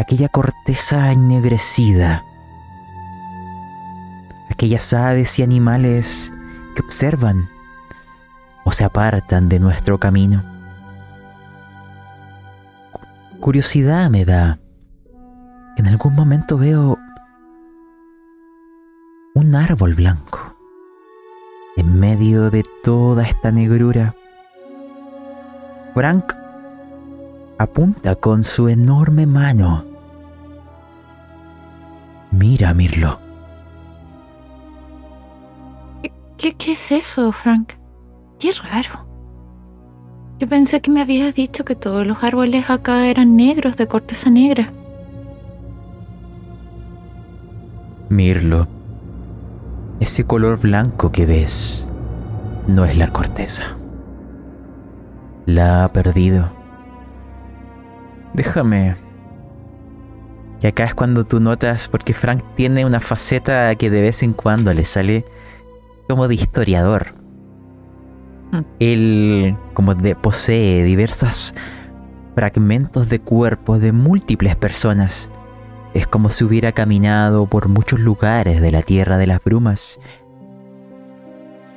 aquella 0.00 0.28
corteza 0.30 1.12
ennegrecida, 1.12 2.24
aquellas 4.50 4.94
aves 4.94 5.38
y 5.38 5.42
animales 5.42 6.32
que 6.74 6.82
observan 6.82 7.50
o 8.64 8.72
se 8.72 8.84
apartan 8.84 9.50
de 9.50 9.60
nuestro 9.60 9.98
camino. 9.98 10.42
Curiosidad 13.40 14.08
me 14.10 14.24
da 14.24 14.58
que 15.76 15.82
en 15.82 15.88
algún 15.88 16.14
momento 16.14 16.56
veo 16.56 16.98
un 19.34 19.54
árbol 19.54 19.94
blanco 19.94 20.56
en 21.76 22.00
medio 22.00 22.50
de 22.50 22.64
toda 22.82 23.24
esta 23.24 23.50
negrura. 23.50 24.14
Frank 25.94 26.32
apunta 27.58 28.14
con 28.14 28.42
su 28.42 28.68
enorme 28.68 29.26
mano. 29.26 29.89
Mira, 32.30 32.74
Mirlo. 32.74 33.18
¿Qué, 36.38 36.54
¿Qué, 36.54 36.72
es 36.72 36.92
eso, 36.92 37.32
Frank? 37.32 37.72
Qué 38.38 38.52
raro. 38.52 39.06
Yo 40.38 40.48
pensé 40.48 40.80
que 40.80 40.90
me 40.90 41.02
habías 41.02 41.34
dicho 41.34 41.64
que 41.64 41.74
todos 41.74 42.06
los 42.06 42.22
árboles 42.24 42.70
acá 42.70 43.06
eran 43.08 43.36
negros, 43.36 43.76
de 43.76 43.86
corteza 43.86 44.30
negra. 44.30 44.72
Mirlo, 48.08 48.66
ese 50.00 50.24
color 50.24 50.58
blanco 50.58 51.12
que 51.12 51.26
ves 51.26 51.86
no 52.66 52.84
es 52.84 52.96
la 52.96 53.08
corteza. 53.08 53.76
La 55.46 55.84
ha 55.84 55.92
perdido. 55.92 56.48
Déjame. 58.32 59.09
Y 60.62 60.66
acá 60.66 60.84
es 60.84 60.94
cuando 60.94 61.24
tú 61.24 61.40
notas, 61.40 61.88
porque 61.88 62.12
Frank 62.12 62.42
tiene 62.54 62.84
una 62.84 63.00
faceta 63.00 63.74
que 63.76 63.88
de 63.90 64.02
vez 64.02 64.22
en 64.22 64.34
cuando 64.34 64.74
le 64.74 64.84
sale 64.84 65.24
como 66.08 66.28
de 66.28 66.34
historiador. 66.34 67.14
Hmm. 68.52 68.62
Él 68.78 69.56
como 69.74 69.94
de 69.94 70.14
posee 70.14 70.84
diversos 70.84 71.54
fragmentos 72.34 73.08
de 73.08 73.20
cuerpos 73.20 73.80
de 73.80 73.92
múltiples 73.92 74.56
personas. 74.56 75.30
Es 75.94 76.06
como 76.06 76.30
si 76.30 76.44
hubiera 76.44 76.72
caminado 76.72 77.46
por 77.46 77.68
muchos 77.68 77.98
lugares 77.98 78.60
de 78.60 78.70
la 78.70 78.82
Tierra 78.82 79.18
de 79.18 79.26
las 79.26 79.42
Brumas. 79.42 79.98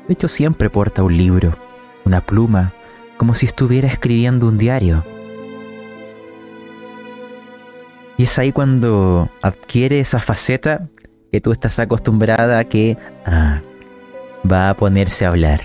De 0.07 0.13
hecho, 0.13 0.27
siempre 0.27 0.69
porta 0.69 1.03
un 1.03 1.17
libro, 1.17 1.57
una 2.05 2.21
pluma, 2.21 2.73
como 3.17 3.33
si 3.33 3.45
estuviera 3.45 3.87
escribiendo 3.87 4.47
un 4.47 4.57
diario. 4.57 5.03
Y 8.17 8.23
es 8.23 8.38
ahí 8.38 8.52
cuando 8.52 9.30
adquiere 9.41 9.99
esa 9.99 10.19
faceta 10.19 10.89
que 11.32 11.41
tú 11.41 11.52
estás 11.52 11.80
acostumbrada 11.80 12.60
a 12.60 12.63
que 12.65 12.97
ah, 13.26 13.62
va 14.49 14.69
a 14.69 14.76
ponerse 14.76 15.26
a 15.26 15.30
hablar. 15.30 15.62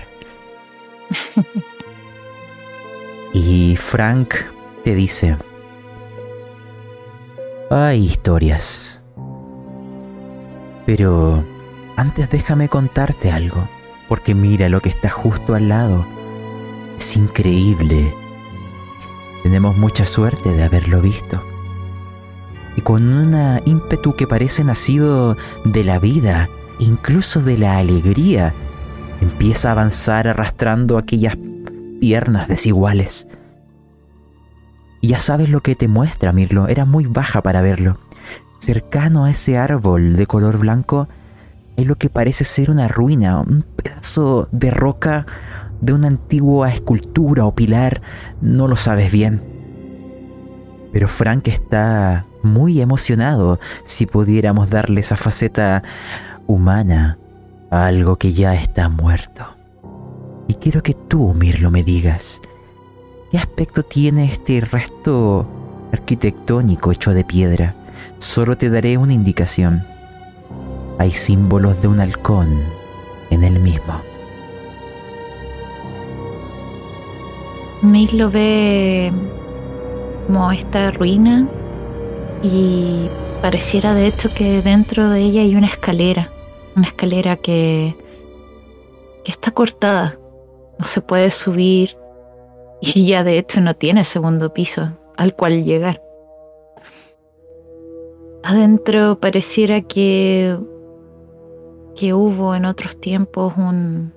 y 3.33 3.75
Frank 3.75 4.33
te 4.83 4.95
dice, 4.95 5.37
hay 7.69 8.05
historias. 8.05 9.01
Pero 10.87 11.45
antes 11.97 12.31
déjame 12.31 12.67
contarte 12.67 13.31
algo, 13.31 13.69
porque 14.07 14.33
mira 14.33 14.69
lo 14.69 14.81
que 14.81 14.89
está 14.89 15.09
justo 15.11 15.53
al 15.53 15.69
lado. 15.69 16.03
Es 16.97 17.15
increíble. 17.15 18.11
Tenemos 19.43 19.77
mucha 19.77 20.05
suerte 20.05 20.51
de 20.51 20.63
haberlo 20.63 20.99
visto 20.99 21.43
y 22.79 22.81
con 22.81 23.11
un 23.11 23.59
ímpetu 23.65 24.15
que 24.15 24.25
parece 24.25 24.63
nacido 24.63 25.35
de 25.65 25.83
la 25.83 25.99
vida, 25.99 26.47
incluso 26.79 27.41
de 27.41 27.57
la 27.57 27.77
alegría, 27.77 28.53
empieza 29.19 29.67
a 29.67 29.71
avanzar 29.73 30.29
arrastrando 30.29 30.97
aquellas 30.97 31.37
piernas 31.99 32.47
desiguales. 32.47 33.27
Ya 35.01 35.19
sabes 35.19 35.49
lo 35.49 35.59
que 35.59 35.75
te 35.75 35.89
muestra, 35.89 36.31
Mirlo, 36.31 36.69
era 36.69 36.85
muy 36.85 37.05
baja 37.05 37.41
para 37.41 37.59
verlo. 37.59 37.99
Cercano 38.59 39.25
a 39.25 39.31
ese 39.31 39.57
árbol 39.57 40.15
de 40.15 40.25
color 40.25 40.57
blanco 40.57 41.09
hay 41.77 41.83
lo 41.83 41.95
que 41.95 42.09
parece 42.09 42.45
ser 42.45 42.71
una 42.71 42.87
ruina, 42.87 43.41
un 43.41 43.65
pedazo 43.75 44.47
de 44.53 44.71
roca 44.71 45.25
de 45.81 45.91
una 45.91 46.07
antigua 46.07 46.71
escultura 46.71 47.43
o 47.43 47.53
pilar, 47.53 48.01
no 48.39 48.69
lo 48.69 48.77
sabes 48.77 49.11
bien. 49.11 49.43
Pero 50.93 51.09
Frank 51.09 51.49
está 51.49 52.25
muy 52.43 52.81
emocionado 52.81 53.59
si 53.83 54.05
pudiéramos 54.05 54.69
darle 54.69 55.01
esa 55.01 55.15
faceta 55.15 55.83
humana 56.47 57.17
a 57.69 57.85
algo 57.85 58.17
que 58.17 58.33
ya 58.33 58.55
está 58.55 58.89
muerto. 58.89 59.45
Y 60.47 60.55
quiero 60.55 60.81
que 60.81 60.93
tú, 60.93 61.33
Mirlo, 61.33 61.69
me 61.69 61.83
digas, 61.83 62.41
¿qué 63.31 63.37
aspecto 63.37 63.83
tiene 63.83 64.25
este 64.25 64.61
resto 64.61 65.45
arquitectónico 65.91 66.91
hecho 66.91 67.13
de 67.13 67.23
piedra? 67.23 67.75
Solo 68.17 68.57
te 68.57 68.69
daré 68.69 68.97
una 68.97 69.13
indicación. 69.13 69.85
Hay 70.97 71.11
símbolos 71.11 71.81
de 71.81 71.87
un 71.87 71.99
halcón 71.99 72.63
en 73.29 73.43
el 73.43 73.59
mismo. 73.59 74.01
Mick 77.81 78.11
lo 78.11 78.29
ve 78.29 79.13
como 80.27 80.51
esta 80.51 80.91
ruina 80.91 81.47
y 82.41 83.09
pareciera 83.41 83.93
de 83.93 84.07
hecho 84.07 84.29
que 84.33 84.61
dentro 84.61 85.09
de 85.09 85.21
ella 85.21 85.41
hay 85.41 85.55
una 85.55 85.67
escalera, 85.67 86.29
una 86.75 86.87
escalera 86.87 87.37
que, 87.37 87.95
que 89.23 89.31
está 89.31 89.51
cortada, 89.51 90.17
no 90.77 90.85
se 90.85 91.01
puede 91.01 91.31
subir 91.31 91.97
y 92.81 93.07
ya 93.07 93.23
de 93.23 93.37
hecho 93.37 93.61
no 93.61 93.75
tiene 93.75 94.03
segundo 94.05 94.53
piso 94.53 94.91
al 95.17 95.35
cual 95.35 95.65
llegar. 95.65 96.01
Adentro 98.41 99.19
pareciera 99.19 99.81
que, 99.81 100.57
que 101.95 102.13
hubo 102.13 102.55
en 102.55 102.63
otros 102.63 102.99
tiempos 102.99 103.53
un, 103.57 104.13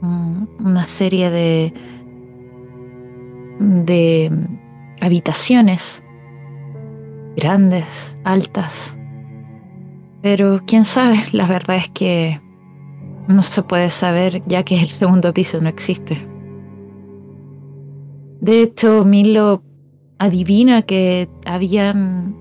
una 0.00 0.86
serie 0.86 1.30
de, 1.30 1.74
de 3.58 4.32
habitaciones 5.02 6.02
grandes, 7.36 7.86
altas. 8.24 8.96
Pero 10.22 10.60
quién 10.66 10.84
sabe, 10.84 11.24
la 11.32 11.46
verdad 11.46 11.76
es 11.76 11.88
que 11.90 12.40
no 13.28 13.42
se 13.42 13.62
puede 13.62 13.90
saber 13.90 14.42
ya 14.46 14.64
que 14.64 14.80
el 14.80 14.88
segundo 14.88 15.32
piso 15.32 15.60
no 15.60 15.68
existe. 15.68 16.26
De 18.40 18.62
hecho, 18.62 19.04
Milo 19.04 19.62
adivina 20.18 20.82
que 20.82 21.28
habían 21.46 22.34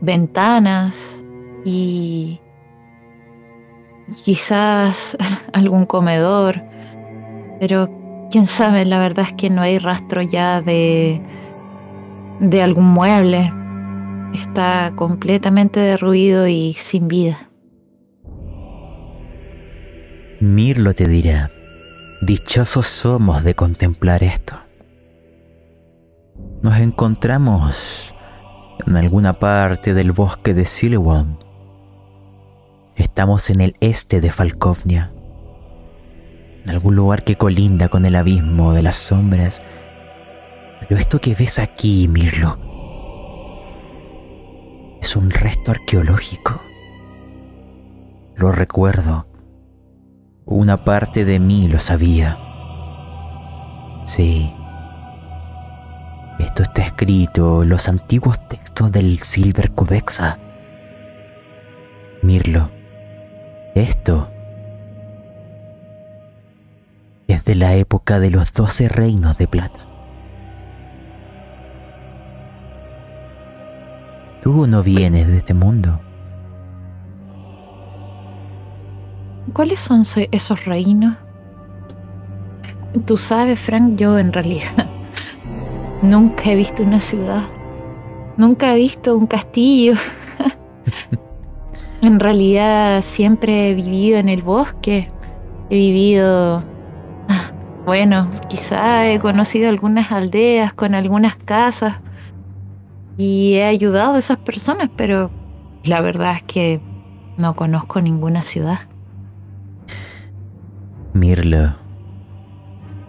ventanas 0.00 0.94
y 1.64 2.40
quizás 4.24 5.16
algún 5.52 5.86
comedor, 5.86 6.62
pero 7.60 7.88
quién 8.30 8.46
sabe, 8.46 8.84
la 8.84 8.98
verdad 8.98 9.26
es 9.28 9.34
que 9.34 9.50
no 9.50 9.62
hay 9.62 9.78
rastro 9.78 10.22
ya 10.22 10.60
de, 10.60 11.20
de 12.40 12.62
algún 12.62 12.86
mueble. 12.86 13.52
Está 14.34 14.92
completamente 14.96 15.78
derruido 15.78 16.48
y 16.48 16.74
sin 16.74 17.06
vida. 17.06 17.50
Mirlo 20.40 20.92
te 20.92 21.06
dirá, 21.06 21.52
dichosos 22.20 22.86
somos 22.86 23.44
de 23.44 23.54
contemplar 23.54 24.24
esto. 24.24 24.56
Nos 26.62 26.78
encontramos 26.78 28.12
en 28.84 28.96
alguna 28.96 29.34
parte 29.34 29.94
del 29.94 30.10
bosque 30.10 30.52
de 30.52 30.66
Silewon. 30.66 31.38
Estamos 32.96 33.50
en 33.50 33.60
el 33.60 33.76
este 33.78 34.20
de 34.20 34.32
Falkovnia, 34.32 35.12
en 36.64 36.70
algún 36.70 36.96
lugar 36.96 37.22
que 37.22 37.36
colinda 37.36 37.88
con 37.88 38.04
el 38.04 38.16
abismo 38.16 38.72
de 38.72 38.82
las 38.82 38.96
sombras. 38.96 39.62
Pero 40.80 41.00
esto 41.00 41.20
que 41.20 41.36
ves 41.36 41.60
aquí, 41.60 42.08
Mirlo, 42.08 42.73
es 45.04 45.16
un 45.16 45.28
resto 45.28 45.70
arqueológico. 45.70 46.62
Lo 48.36 48.52
recuerdo. 48.52 49.26
Una 50.46 50.82
parte 50.82 51.26
de 51.26 51.38
mí 51.38 51.68
lo 51.68 51.78
sabía. 51.78 52.38
Sí. 54.06 54.50
Esto 56.38 56.62
está 56.62 56.80
escrito 56.80 57.64
en 57.64 57.68
los 57.68 57.86
antiguos 57.86 58.48
textos 58.48 58.90
del 58.92 59.18
Silver 59.18 59.72
Codexa. 59.72 60.38
Mirlo, 62.22 62.70
esto 63.74 64.30
es 67.28 67.44
de 67.44 67.56
la 67.56 67.74
época 67.74 68.20
de 68.20 68.30
los 68.30 68.54
doce 68.54 68.88
reinos 68.88 69.36
de 69.36 69.48
plata. 69.48 69.86
Tú 74.44 74.66
no 74.66 74.82
vienes 74.82 75.26
de 75.26 75.38
este 75.38 75.54
mundo. 75.54 75.98
¿Cuáles 79.54 79.80
son 79.80 80.04
esos 80.32 80.64
reinos? 80.66 81.14
Tú 83.06 83.16
sabes, 83.16 83.58
Frank, 83.58 83.96
yo 83.96 84.18
en 84.18 84.34
realidad 84.34 84.90
nunca 86.02 86.50
he 86.50 86.56
visto 86.56 86.82
una 86.82 87.00
ciudad. 87.00 87.44
Nunca 88.36 88.74
he 88.74 88.76
visto 88.76 89.16
un 89.16 89.26
castillo. 89.26 89.94
en 92.02 92.20
realidad 92.20 93.00
siempre 93.00 93.70
he 93.70 93.74
vivido 93.74 94.18
en 94.18 94.28
el 94.28 94.42
bosque. 94.42 95.08
He 95.70 95.74
vivido... 95.74 96.62
Ah, 97.30 97.50
bueno, 97.86 98.30
quizá 98.50 99.10
he 99.10 99.18
conocido 99.20 99.70
algunas 99.70 100.12
aldeas 100.12 100.74
con 100.74 100.94
algunas 100.94 101.34
casas 101.34 101.94
y 103.16 103.54
he 103.54 103.64
ayudado 103.64 104.14
a 104.14 104.18
esas 104.18 104.38
personas, 104.38 104.90
pero 104.96 105.30
la 105.84 106.00
verdad 106.00 106.36
es 106.36 106.42
que 106.42 106.80
no 107.36 107.54
conozco 107.54 108.00
ninguna 108.00 108.42
ciudad. 108.42 108.80
Mirlo, 111.12 111.76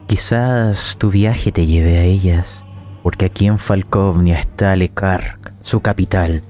quizás 0.07 0.97
tu 0.97 1.09
viaje 1.09 1.51
te 1.51 1.65
lleve 1.65 1.97
a 1.97 2.03
ellas, 2.03 2.65
porque 3.03 3.25
aquí 3.25 3.47
en 3.47 3.57
Falkovnia 3.57 4.37
está 4.37 4.75
Lekar, 4.75 5.39
su 5.59 5.81
capital, 5.81 6.43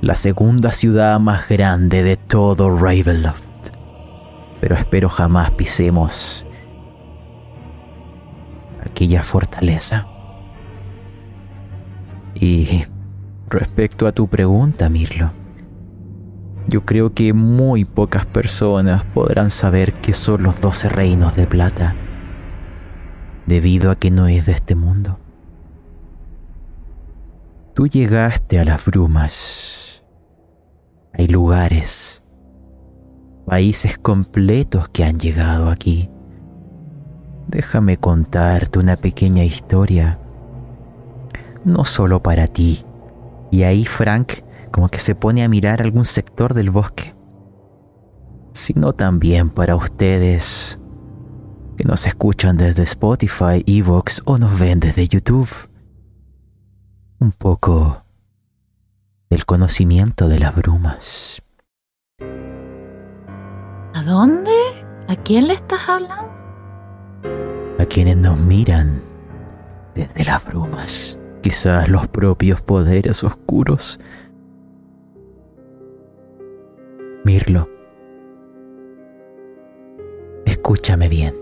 la 0.00 0.14
segunda 0.14 0.72
ciudad 0.72 1.18
más 1.20 1.48
grande 1.48 2.02
de 2.02 2.16
todo 2.16 2.70
Ravenloft. 2.70 3.48
Pero 4.60 4.76
espero 4.76 5.08
jamás 5.08 5.50
pisemos 5.52 6.46
aquella 8.84 9.22
fortaleza. 9.22 10.06
Y 12.34 12.84
respecto 13.48 14.06
a 14.06 14.12
tu 14.12 14.28
pregunta, 14.28 14.88
Mirlo, 14.88 15.32
yo 16.68 16.84
creo 16.84 17.12
que 17.12 17.32
muy 17.32 17.84
pocas 17.84 18.26
personas 18.26 19.04
podrán 19.04 19.50
saber 19.50 19.92
qué 19.92 20.12
son 20.12 20.42
los 20.42 20.60
doce 20.60 20.88
reinos 20.88 21.36
de 21.36 21.46
plata, 21.46 21.94
debido 23.46 23.90
a 23.90 23.96
que 23.96 24.10
no 24.10 24.26
es 24.26 24.46
de 24.46 24.52
este 24.52 24.74
mundo. 24.74 25.18
Tú 27.74 27.86
llegaste 27.86 28.58
a 28.58 28.64
las 28.64 28.84
brumas. 28.86 30.04
Hay 31.12 31.28
lugares, 31.28 32.22
países 33.46 33.98
completos 33.98 34.88
que 34.88 35.04
han 35.04 35.18
llegado 35.18 35.70
aquí. 35.70 36.10
Déjame 37.48 37.98
contarte 37.98 38.78
una 38.78 38.96
pequeña 38.96 39.44
historia 39.44 40.18
no 41.64 41.84
solo 41.84 42.22
para 42.22 42.46
ti. 42.46 42.84
Y 43.50 43.62
ahí 43.62 43.84
Frank 43.84 44.44
como 44.74 44.88
que 44.88 44.98
se 44.98 45.14
pone 45.14 45.44
a 45.44 45.48
mirar 45.48 45.82
algún 45.82 46.04
sector 46.04 46.52
del 46.52 46.70
bosque, 46.70 47.14
sino 48.52 48.92
también 48.92 49.50
para 49.50 49.76
ustedes 49.76 50.80
que 51.76 51.84
nos 51.84 52.08
escuchan 52.08 52.56
desde 52.56 52.82
Spotify, 52.82 53.62
Evox 53.66 54.22
o 54.24 54.36
nos 54.36 54.58
ven 54.58 54.80
desde 54.80 55.06
YouTube. 55.06 55.48
Un 57.20 57.30
poco 57.30 58.04
del 59.30 59.46
conocimiento 59.46 60.26
de 60.28 60.40
las 60.40 60.56
brumas. 60.56 61.40
¿A 63.94 64.02
dónde? 64.04 64.50
¿A 65.06 65.14
quién 65.22 65.46
le 65.46 65.54
estás 65.54 65.88
hablando? 65.88 66.32
A 67.78 67.84
quienes 67.86 68.16
nos 68.16 68.40
miran 68.40 69.02
desde 69.94 70.24
las 70.24 70.44
brumas 70.44 71.16
quizás 71.44 71.90
los 71.90 72.08
propios 72.08 72.62
poderes 72.62 73.22
oscuros. 73.22 74.00
Mirlo, 77.22 77.68
escúchame 80.46 81.10
bien. 81.10 81.34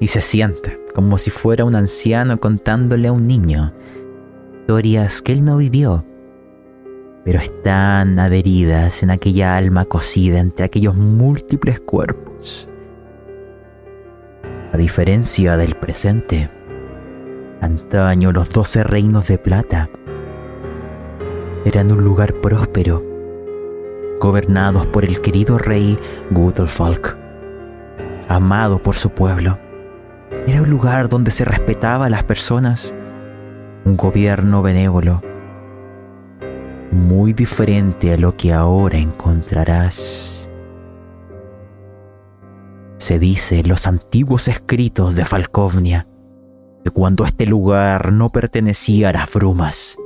Y 0.00 0.06
se 0.06 0.22
sienta, 0.22 0.72
como 0.94 1.18
si 1.18 1.30
fuera 1.30 1.66
un 1.66 1.76
anciano 1.76 2.40
contándole 2.40 3.08
a 3.08 3.12
un 3.12 3.26
niño 3.26 3.74
historias 4.60 5.20
que 5.20 5.32
él 5.32 5.44
no 5.44 5.58
vivió, 5.58 6.06
pero 7.26 7.38
están 7.38 8.18
adheridas 8.18 9.02
en 9.02 9.10
aquella 9.10 9.58
alma 9.58 9.84
cocida 9.84 10.38
entre 10.38 10.64
aquellos 10.64 10.94
múltiples 10.94 11.80
cuerpos. 11.80 12.66
A 14.72 14.78
diferencia 14.78 15.58
del 15.58 15.74
presente, 15.74 16.50
Antaño 17.60 18.32
los 18.32 18.48
doce 18.48 18.82
reinos 18.84 19.28
de 19.28 19.36
plata 19.36 19.90
eran 21.64 21.92
un 21.92 22.02
lugar 22.02 22.32
próspero, 22.40 23.04
gobernados 24.18 24.86
por 24.86 25.04
el 25.04 25.20
querido 25.20 25.58
rey 25.58 25.98
Gutolfalk, 26.30 27.18
amado 28.28 28.82
por 28.82 28.94
su 28.94 29.10
pueblo. 29.10 29.58
Era 30.46 30.62
un 30.62 30.70
lugar 30.70 31.08
donde 31.08 31.30
se 31.30 31.44
respetaba 31.44 32.06
a 32.06 32.10
las 32.10 32.24
personas, 32.24 32.94
un 33.84 33.96
gobierno 33.96 34.62
benévolo, 34.62 35.20
muy 36.90 37.34
diferente 37.34 38.14
a 38.14 38.16
lo 38.16 38.36
que 38.36 38.54
ahora 38.54 38.96
encontrarás. 38.96 40.50
Se 42.96 43.18
dice 43.18 43.60
en 43.60 43.68
los 43.68 43.86
antiguos 43.86 44.48
escritos 44.48 45.14
de 45.14 45.24
Falkovnia 45.24 46.06
que 46.84 46.90
cuando 46.90 47.24
este 47.24 47.46
lugar 47.46 48.12
no 48.12 48.30
pertenecía 48.30 49.10
a 49.10 49.12
las 49.12 49.32
brumas, 49.32 49.96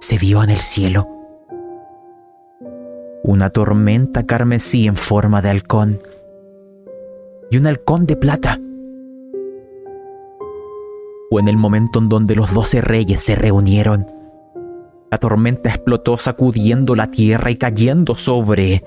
se 0.00 0.18
vio 0.18 0.42
en 0.42 0.50
el 0.50 0.60
cielo 0.60 1.08
una 3.22 3.50
tormenta 3.50 4.24
carmesí 4.24 4.86
en 4.86 4.94
forma 4.94 5.42
de 5.42 5.50
halcón 5.50 6.00
y 7.50 7.56
un 7.56 7.66
halcón 7.66 8.06
de 8.06 8.16
plata. 8.16 8.60
O 11.30 11.40
en 11.40 11.48
el 11.48 11.56
momento 11.56 11.98
en 11.98 12.08
donde 12.08 12.36
los 12.36 12.54
doce 12.54 12.80
reyes 12.80 13.24
se 13.24 13.34
reunieron, 13.34 14.06
la 15.10 15.18
tormenta 15.18 15.70
explotó 15.70 16.16
sacudiendo 16.16 16.94
la 16.94 17.10
tierra 17.10 17.50
y 17.50 17.56
cayendo 17.56 18.14
sobre 18.14 18.84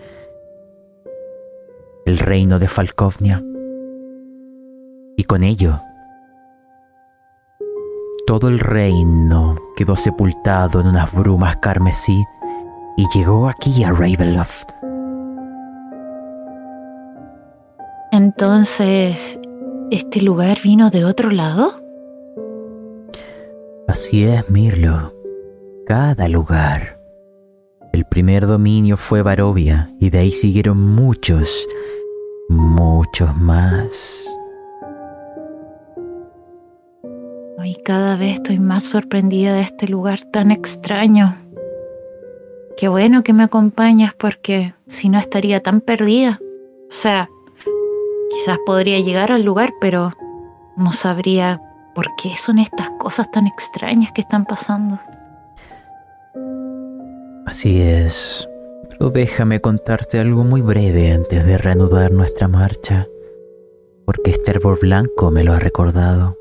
el 2.06 2.18
reino 2.18 2.60
de 2.60 2.68
Falkovnia. 2.70 3.44
Con 5.30 5.44
ello, 5.44 5.80
todo 8.26 8.48
el 8.48 8.58
reino 8.58 9.58
quedó 9.76 9.96
sepultado 9.96 10.82
en 10.82 10.88
unas 10.88 11.14
brumas 11.14 11.58
carmesí 11.58 12.26
y 12.98 13.06
llegó 13.14 13.48
aquí 13.48 13.84
a 13.84 13.92
Ravenloft. 13.92 14.72
Entonces, 18.12 19.40
¿este 19.92 20.20
lugar 20.22 20.62
vino 20.64 20.90
de 20.90 21.06
otro 21.06 21.30
lado? 21.30 21.80
Así 23.88 24.24
es, 24.24 24.50
Mirlo. 24.50 25.14
Cada 25.86 26.28
lugar. 26.28 27.00
El 27.94 28.06
primer 28.06 28.48
dominio 28.48 28.98
fue 28.98 29.22
Barovia 29.22 29.94
y 30.00 30.10
de 30.10 30.18
ahí 30.18 30.32
siguieron 30.32 30.80
muchos, 30.96 31.68
muchos 32.50 33.38
más. 33.38 34.39
Y 37.64 37.76
cada 37.76 38.16
vez 38.16 38.36
estoy 38.36 38.60
más 38.60 38.84
sorprendida 38.84 39.54
de 39.54 39.62
este 39.62 39.88
lugar 39.88 40.22
tan 40.32 40.52
extraño. 40.52 41.36
Qué 42.78 42.88
bueno 42.88 43.24
que 43.24 43.34
me 43.34 43.44
acompañas 43.44 44.14
porque 44.14 44.74
si 44.88 45.10
no 45.10 45.20
estaría 45.20 45.62
tan 45.62 45.82
perdida. 45.82 46.40
O 46.90 46.94
sea, 46.94 47.30
quizás 48.32 48.58
podría 48.66 49.00
llegar 49.00 49.32
al 49.32 49.44
lugar, 49.44 49.74
pero 49.82 50.14
no 50.78 50.94
sabría 50.94 51.62
por 51.94 52.08
qué 52.16 52.38
son 52.38 52.60
estas 52.60 52.90
cosas 52.92 53.30
tan 53.32 53.48
extrañas 53.48 54.12
que 54.14 54.22
están 54.22 54.46
pasando. 54.46 55.00
Así 57.46 57.82
es. 57.82 58.48
Pero 58.90 59.10
déjame 59.10 59.60
contarte 59.60 60.20
algo 60.20 60.44
muy 60.44 60.62
breve 60.62 61.12
antes 61.12 61.46
de 61.46 61.58
reanudar 61.58 62.12
nuestra 62.12 62.48
marcha, 62.48 63.08
porque 64.06 64.32
este 64.32 64.52
árbol 64.52 64.78
blanco 64.82 65.32
me 65.32 65.44
lo 65.44 65.52
ha 65.52 65.60
recordado. 65.60 66.39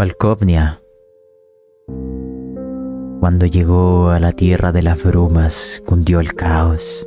Falkovnia 0.00 0.80
cuando 3.20 3.44
llegó 3.44 4.08
a 4.08 4.18
la 4.18 4.32
tierra 4.32 4.72
de 4.72 4.80
las 4.80 5.04
brumas, 5.04 5.82
cundió 5.84 6.20
el 6.20 6.32
caos. 6.32 7.06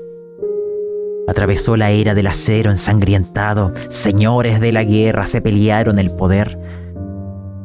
Atravesó 1.27 1.75
la 1.75 1.89
era 1.89 2.13
del 2.13 2.27
acero 2.27 2.69
ensangrientado, 2.69 3.71
señores 3.89 4.59
de 4.59 4.71
la 4.73 4.83
guerra 4.83 5.25
se 5.25 5.41
pelearon 5.41 5.97
el 5.97 6.11
poder. 6.11 6.59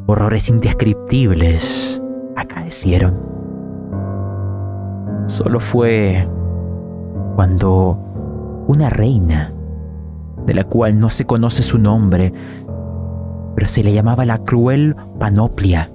Horrores 0.07 0.49
indescriptibles 0.49 2.03
acaecieron. 2.35 3.21
Solo 5.27 5.61
fue 5.61 6.27
cuando 7.37 7.99
una 8.67 8.89
reina, 8.89 9.53
de 10.47 10.55
la 10.55 10.65
cual 10.65 10.99
no 10.99 11.11
se 11.11 11.27
conoce 11.27 11.63
su 11.63 11.79
nombre, 11.79 12.33
pero 13.59 13.67
se 13.67 13.83
le 13.83 13.93
llamaba 13.93 14.25
la 14.25 14.39
cruel 14.39 14.95
Panoplia, 15.19 15.91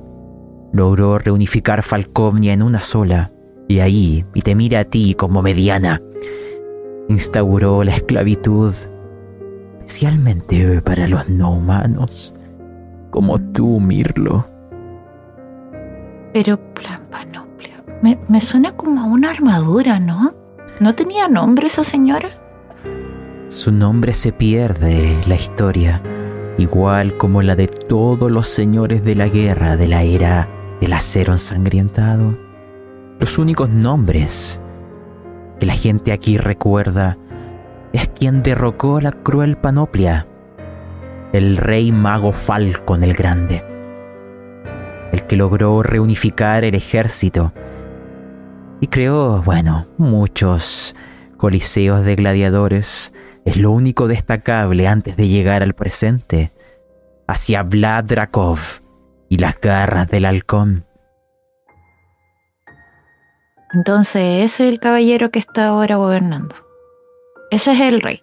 logró 0.74 1.18
reunificar 1.18 1.82
Falkovnia 1.82 2.52
en 2.52 2.62
una 2.62 2.82
sola, 2.82 3.32
y 3.70 3.80
ahí, 3.80 4.26
y 4.34 4.42
te 4.42 4.54
mira 4.54 4.82
a 4.82 4.84
ti 4.84 5.14
como 5.14 5.42
mediana, 5.42 6.02
instauró 7.08 7.86
la 7.86 7.96
esclavitud, 7.96 8.74
especialmente 9.80 10.82
para 10.82 11.08
los 11.08 11.30
no 11.30 11.54
humanos, 11.54 12.34
como 13.12 13.40
tú, 13.40 13.80
Mirlo. 13.80 14.46
Pero 16.34 16.60
Plan 16.74 17.04
Panoplia, 17.10 17.82
me, 18.02 18.20
me 18.28 18.42
suena 18.42 18.74
como 18.74 19.00
a 19.00 19.06
una 19.06 19.30
armadura, 19.30 20.02
¿no? 20.02 20.36
¿No 20.82 20.96
tenía 20.96 21.30
nombre 21.30 21.68
esa 21.68 21.86
señora? 21.86 22.30
Su 23.48 23.72
nombre 23.72 24.12
se 24.12 24.34
pierde 24.34 25.18
la 25.30 25.36
historia, 25.36 26.02
igual 26.58 27.18
como 27.18 27.42
la 27.42 27.56
de 27.56 27.68
todos 27.68 28.30
los 28.30 28.48
señores 28.48 29.04
de 29.04 29.16
la 29.16 29.28
guerra 29.28 29.78
de 29.78 29.88
la 29.88 30.04
era 30.04 30.50
del 30.80 30.94
acero 30.94 31.34
ensangrientado. 31.34 32.38
Los 33.20 33.38
únicos 33.38 33.70
nombres 33.70 34.62
que 35.60 35.66
la 35.66 35.74
gente 35.74 36.12
aquí 36.12 36.38
recuerda 36.38 37.18
es 37.94 38.10
quien 38.10 38.42
derrocó 38.42 39.00
la 39.00 39.12
cruel 39.12 39.58
panoplia, 39.58 40.28
el 41.32 41.58
rey 41.58 41.92
mago 41.92 42.32
Falcon 42.32 43.04
el 43.04 43.14
Grande, 43.14 43.64
el 45.12 45.24
que 45.24 45.36
logró 45.36 45.84
reunificar 45.84 46.64
el 46.64 46.76
ejército 46.76 47.54
y 48.84 48.88
creó, 48.88 49.42
bueno, 49.42 49.88
muchos 49.98 50.96
coliseos 51.38 52.04
de 52.04 52.16
gladiadores. 52.16 53.14
Es 53.46 53.58
lo 53.58 53.72
único 53.72 54.08
destacable 54.08 54.88
antes 54.88 55.18
de 55.18 55.28
llegar 55.28 55.64
al 55.64 55.74
presente, 55.74 56.52
hacia 57.28 57.64
Vlad 57.64 58.06
Drakov, 58.06 58.60
y 59.30 59.38
las 59.38 59.60
garras 59.60 60.08
del 60.10 60.26
halcón. 60.26 60.86
Entonces 63.74 64.46
ese 64.46 64.68
es 64.68 64.74
el 64.74 64.80
caballero 64.80 65.32
que 65.32 65.40
está 65.40 65.68
ahora 65.68 65.96
gobernando. 65.96 66.56
Ese 67.50 67.72
es 67.72 67.80
el 67.80 68.02
rey. 68.02 68.22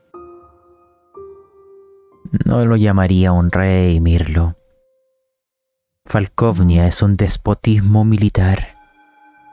No 2.45 2.65
lo 2.65 2.77
llamaría 2.77 3.33
un 3.33 3.51
rey, 3.51 4.01
Mirlo. 4.01 4.57
Falkovnia 6.07 6.87
es 6.87 7.03
un 7.03 7.17
despotismo 7.17 8.05
militar. 8.05 8.77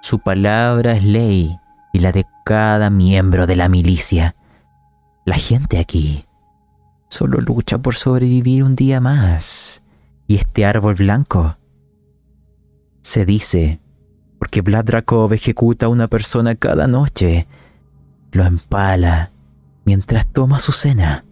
Su 0.01 0.19
palabra 0.19 0.93
es 0.93 1.03
ley 1.03 1.57
y 1.93 1.99
la 1.99 2.11
de 2.11 2.25
cada 2.45 2.91
miembro 2.91 3.47
de 3.47 3.55
la 3.55 3.67
milicia. 3.67 4.35
La 5.27 5.35
gente 5.35 5.77
aquí 5.77 6.25
solo 7.09 7.41
lucha 7.41 7.79
por 7.79 7.95
sobrevivir 7.95 8.63
un 8.63 8.75
día 8.75 9.01
más 9.01 9.83
y 10.25 10.37
este 10.37 10.65
árbol 10.65 10.95
blanco. 10.95 11.57
Se 13.01 13.25
dice, 13.25 13.81
porque 14.39 14.61
Vlad 14.61 14.87
ejecuta 15.33 15.87
a 15.87 15.89
una 15.89 16.07
persona 16.07 16.55
cada 16.55 16.87
noche, 16.87 17.45
lo 18.31 18.45
empala 18.45 19.33
mientras 19.83 20.27
toma 20.27 20.59
su 20.59 20.71
cena. 20.71 21.25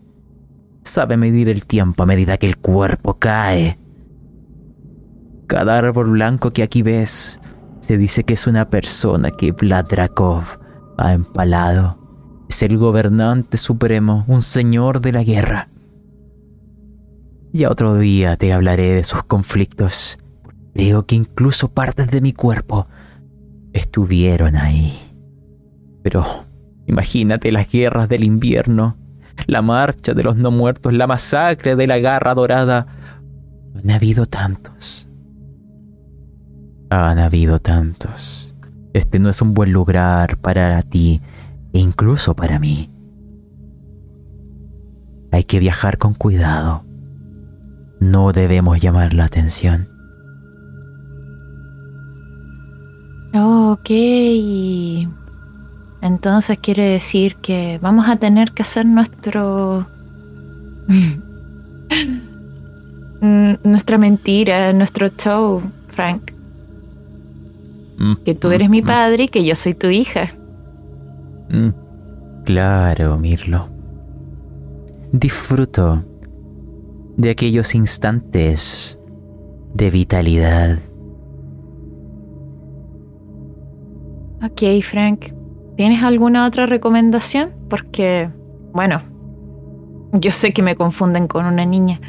Sabe 0.83 1.15
medir 1.15 1.47
el 1.47 1.65
tiempo 1.65 2.03
a 2.03 2.05
medida 2.05 2.35
que 2.35 2.47
el 2.47 2.57
cuerpo 2.57 3.13
cae. 3.13 3.79
Cada 5.47 5.77
árbol 5.77 6.09
blanco 6.09 6.51
que 6.51 6.63
aquí 6.63 6.81
ves 6.81 7.39
se 7.79 7.97
dice 7.97 8.25
que 8.25 8.33
es 8.33 8.45
una 8.45 8.69
persona 8.69 9.31
que 9.31 9.53
Vlad 9.53 9.87
ha 10.97 11.13
empalado. 11.13 12.04
El 12.61 12.77
gobernante 12.77 13.57
supremo, 13.57 14.23
un 14.27 14.41
señor 14.41 15.01
de 15.01 15.11
la 15.11 15.23
guerra. 15.23 15.67
Ya 17.51 17.69
otro 17.69 17.95
día 17.97 18.37
te 18.37 18.53
hablaré 18.53 18.93
de 18.93 19.03
sus 19.03 19.23
conflictos. 19.23 20.17
Creo 20.73 21.05
que 21.05 21.15
incluso 21.15 21.69
partes 21.73 22.09
de 22.09 22.21
mi 22.21 22.33
cuerpo 22.33 22.87
estuvieron 23.73 24.55
ahí. 24.55 24.93
Pero 26.01 26.45
imagínate 26.87 27.51
las 27.51 27.69
guerras 27.69 28.07
del 28.07 28.23
invierno, 28.23 28.97
la 29.47 29.61
marcha 29.61 30.13
de 30.13 30.23
los 30.23 30.37
no 30.37 30.49
muertos, 30.49 30.93
la 30.93 31.07
masacre 31.07 31.75
de 31.75 31.87
la 31.87 31.99
garra 31.99 32.33
dorada. 32.33 32.87
Han 33.75 33.91
habido 33.91 34.25
tantos. 34.25 35.09
Han 36.89 37.19
habido 37.19 37.59
tantos. 37.59 38.55
Este 38.93 39.19
no 39.19 39.29
es 39.29 39.41
un 39.41 39.53
buen 39.53 39.73
lugar 39.73 40.37
para 40.37 40.81
ti 40.81 41.21
incluso 41.79 42.35
para 42.35 42.59
mí. 42.59 42.91
Hay 45.31 45.43
que 45.43 45.59
viajar 45.59 45.97
con 45.97 46.13
cuidado 46.13 46.85
no 47.99 48.31
debemos 48.31 48.79
llamar 48.79 49.13
la 49.13 49.25
atención. 49.25 49.89
Ok. 53.33 53.89
Entonces 56.01 56.57
quiere 56.59 56.83
decir 56.83 57.35
que 57.37 57.79
vamos 57.81 58.07
a 58.07 58.17
tener 58.17 58.51
que 58.51 58.63
hacer 58.63 58.85
nuestro... 58.85 59.87
nuestra 63.63 63.97
mentira, 63.97 64.71
nuestro 64.73 65.07
show, 65.07 65.61
Frank. 65.89 66.31
Que 68.23 68.35
tú 68.35 68.51
eres 68.51 68.69
mi 68.69 68.81
padre 68.81 69.23
y 69.23 69.27
que 69.29 69.43
yo 69.43 69.55
soy 69.55 69.73
tu 69.73 69.87
hija. 69.87 70.31
Mm. 71.49 71.69
Claro, 72.45 73.17
Mirlo. 73.17 73.69
Disfruto 75.11 76.03
de 77.17 77.29
aquellos 77.29 77.73
instantes 77.75 78.99
de 79.73 79.89
vitalidad. 79.89 80.79
Ok, 84.43 84.61
Frank. 84.83 85.33
¿Tienes 85.75 86.03
alguna 86.03 86.45
otra 86.45 86.65
recomendación? 86.65 87.51
Porque, 87.69 88.29
bueno, 88.73 89.01
yo 90.13 90.31
sé 90.31 90.53
que 90.53 90.61
me 90.61 90.75
confunden 90.75 91.27
con 91.27 91.45
una 91.45 91.65
niña. 91.65 91.99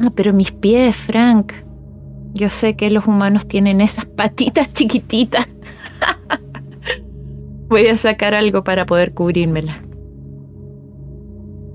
Ah, 0.00 0.10
pero 0.14 0.32
mis 0.32 0.52
pies, 0.52 0.94
Frank. 0.94 1.52
Yo 2.34 2.50
sé 2.50 2.76
que 2.76 2.90
los 2.90 3.06
humanos 3.06 3.46
tienen 3.48 3.80
esas 3.80 4.06
patitas 4.06 4.72
chiquititas. 4.72 5.48
Voy 7.68 7.86
a 7.86 7.96
sacar 7.96 8.34
algo 8.34 8.62
para 8.64 8.86
poder 8.86 9.14
cubrírmela. 9.14 9.82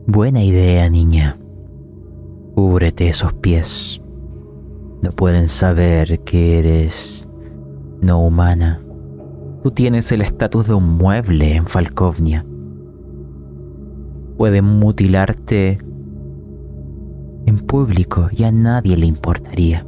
Buena 0.06 0.44
idea, 0.44 0.90
niña. 0.90 1.38
Cúbrete 2.56 3.10
esos 3.10 3.34
pies. 3.34 4.02
No 5.02 5.12
pueden 5.12 5.48
saber 5.48 6.20
que 6.22 6.60
eres 6.60 7.28
no 8.02 8.26
humana. 8.26 8.82
Tú 9.64 9.72
tienes 9.72 10.12
el 10.12 10.22
estatus 10.22 10.68
de 10.68 10.74
un 10.74 10.98
mueble 10.98 11.56
en 11.56 11.68
Falkovnia. 11.68 12.46
Pueden 14.38 14.66
mutilarte 14.66 15.80
en 17.46 17.58
público 17.60 18.30
y 18.32 18.44
a 18.44 18.52
nadie 18.52 18.96
le 18.98 19.06
importaría. 19.06 19.86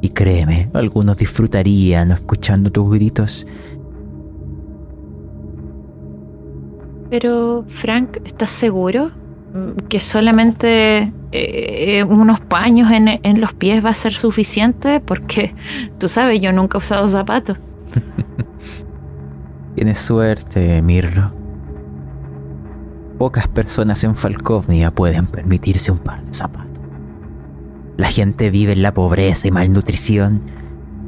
Y 0.00 0.10
créeme, 0.10 0.70
algunos 0.74 1.16
disfrutarían 1.16 2.10
escuchando 2.10 2.70
tus 2.70 2.92
gritos. 2.92 3.46
Pero, 7.14 7.64
Frank, 7.68 8.16
¿estás 8.24 8.50
seguro 8.50 9.12
que 9.88 10.00
solamente 10.00 11.12
eh, 11.30 12.02
unos 12.02 12.40
paños 12.40 12.90
en, 12.90 13.20
en 13.22 13.40
los 13.40 13.52
pies 13.52 13.84
va 13.84 13.90
a 13.90 13.94
ser 13.94 14.14
suficiente? 14.14 14.98
Porque, 14.98 15.54
tú 15.98 16.08
sabes, 16.08 16.40
yo 16.40 16.52
nunca 16.52 16.76
he 16.76 16.80
usado 16.80 17.06
zapatos. 17.06 17.56
Tienes 19.76 20.00
suerte, 20.00 20.82
Mirlo. 20.82 21.30
Pocas 23.16 23.46
personas 23.46 24.02
en 24.02 24.16
Falkovnia 24.16 24.90
pueden 24.90 25.28
permitirse 25.28 25.92
un 25.92 25.98
par 25.98 26.20
de 26.24 26.32
zapatos. 26.32 26.82
La 27.96 28.08
gente 28.08 28.50
vive 28.50 28.72
en 28.72 28.82
la 28.82 28.92
pobreza 28.92 29.46
y 29.46 29.52
malnutrición. 29.52 30.40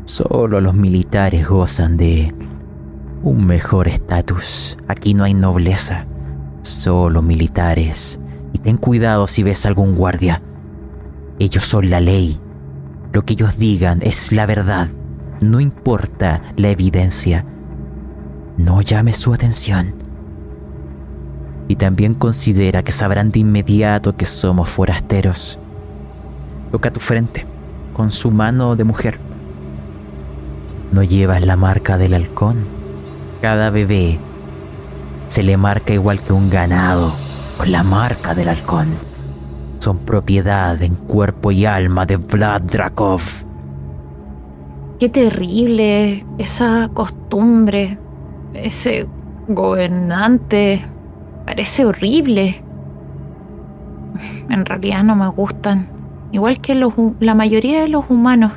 Solo 0.05 0.61
los 0.61 0.75
militares 0.75 1.49
gozan 1.49 1.97
de 1.97 2.33
un 3.23 3.47
mejor 3.47 3.89
estatus. 3.89 4.77
Aquí 4.89 5.15
no 5.15 5.25
hay 5.25 5.35
nobleza, 5.35 6.07
solo 6.63 7.23
militares. 7.23 8.21
Y 8.53 8.59
ten 8.59 8.77
cuidado 8.77 9.27
si 9.27 9.43
ves 9.43 9.67
algún 9.67 9.95
guardia. 9.95 10.43
Ellos 11.39 11.65
son 11.65 11.91
la 11.91 12.01
ley. 12.01 12.41
Lo 13.13 13.25
que 13.25 13.35
ellos 13.35 13.59
digan 13.59 14.01
es 14.03 14.33
la 14.33 14.47
verdad. 14.47 14.89
No 15.41 15.61
importa 15.61 16.43
la 16.57 16.69
evidencia 16.69 17.45
no 18.57 18.81
llame 18.81 19.13
su 19.13 19.35
atención. 19.35 19.95
Y 21.69 21.77
también 21.77 22.15
considera 22.15 22.83
que 22.83 22.93
sabrán 22.93 23.31
de 23.31 23.41
inmediato 23.41 24.17
que 24.17 24.25
somos 24.25 24.69
forasteros. 24.69 25.59
Toca 26.73 26.93
tu 26.93 27.01
frente 27.01 27.47
con 27.93 28.11
su 28.11 28.31
mano 28.31 28.77
de 28.77 28.85
mujer. 28.85 29.19
No 30.93 31.03
llevas 31.03 31.45
la 31.45 31.57
marca 31.57 31.99
del 31.99 32.15
halcón. 32.15 32.76
Cada 33.47 33.71
bebé 33.71 34.19
se 35.29 35.45
le 35.45 35.57
marca 35.57 35.93
igual 35.93 36.21
que 36.21 36.33
un 36.33 36.51
ganado 36.51 37.15
con 37.57 37.71
la 37.71 37.85
marca 37.85 38.35
del 38.35 38.49
halcón. 38.49 38.97
Son 39.79 39.99
propiedad 39.99 40.83
en 40.83 40.97
cuerpo 40.97 41.53
y 41.53 41.65
alma 41.65 42.07
de 42.07 42.17
Vlad 42.17 42.63
Drakov. 42.63 43.21
Qué 44.99 45.09
terrible 45.09 46.27
esa 46.39 46.91
costumbre 46.93 48.01
ese 48.53 49.07
gobernante 49.47 50.85
parece 51.45 51.85
horrible. 51.85 52.65
En 54.51 54.67
realidad 54.67 55.05
no 55.05 55.15
me 55.15 55.29
gustan. 55.29 55.87
Igual 56.33 56.61
que 56.61 56.75
la 57.21 57.35
mayoría 57.37 57.83
de 57.83 57.89
los 57.91 58.11
humanos. 58.11 58.51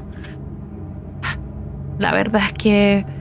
La 2.00 2.12
verdad 2.12 2.42
es 2.48 2.54
que 2.54 3.19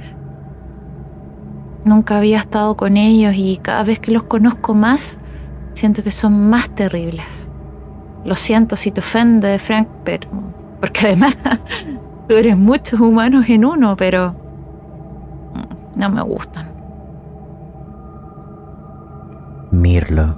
nunca 1.89 2.19
había 2.19 2.39
estado 2.39 2.77
con 2.77 2.97
ellos 2.97 3.35
y 3.37 3.57
cada 3.57 3.83
vez 3.83 3.99
que 3.99 4.13
los 4.13 4.25
conozco 4.25 4.75
más, 4.75 5.19
siento 5.75 6.03
que 6.03 6.11
son 6.11 6.49
más 6.49 6.71
terribles. 6.71 7.49
Lo 8.25 8.37
siento 8.37 8.77
si 8.77 8.91
te 8.91 9.01
ofende, 9.01 9.59
Frank, 9.59 9.89
pero. 10.05 10.29
Porque 10.81 11.07
además 11.07 11.37
tú 12.29 12.35
eres 12.35 12.57
muchos 12.57 13.01
humanos 13.01 13.47
en 13.49 13.65
uno, 13.65 13.97
pero 13.97 14.35
no 15.97 16.11
me 16.11 16.23
gustan. 16.23 16.69
Mirlo, 19.71 20.37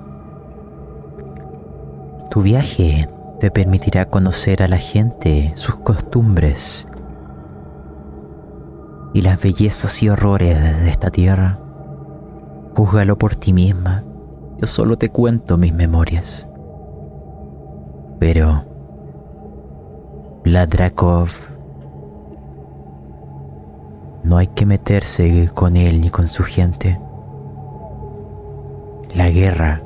tu 2.30 2.42
viaje 2.42 3.08
te 3.38 3.50
permitirá 3.50 4.06
conocer 4.06 4.62
a 4.62 4.68
la 4.68 4.78
gente, 4.78 5.52
sus 5.54 5.76
costumbres 5.76 6.88
y 9.12 9.22
las 9.22 9.42
bellezas 9.42 10.02
y 10.02 10.08
horrores 10.08 10.58
de 10.60 10.90
esta 10.90 11.10
tierra. 11.10 11.58
Júzgalo 12.74 13.18
por 13.18 13.36
ti 13.36 13.52
misma. 13.52 14.04
Yo 14.58 14.66
solo 14.66 14.96
te 14.96 15.08
cuento 15.08 15.56
mis 15.56 15.72
memorias. 15.74 16.48
Pero 18.18 18.64
Ladrakov 20.44 21.30
no 24.22 24.36
hay 24.36 24.46
que 24.48 24.66
meterse 24.66 25.50
con 25.54 25.76
él 25.76 26.00
ni 26.00 26.10
con 26.10 26.28
su 26.28 26.42
gente. 26.42 27.00
La 29.14 29.30
guerra 29.30 29.82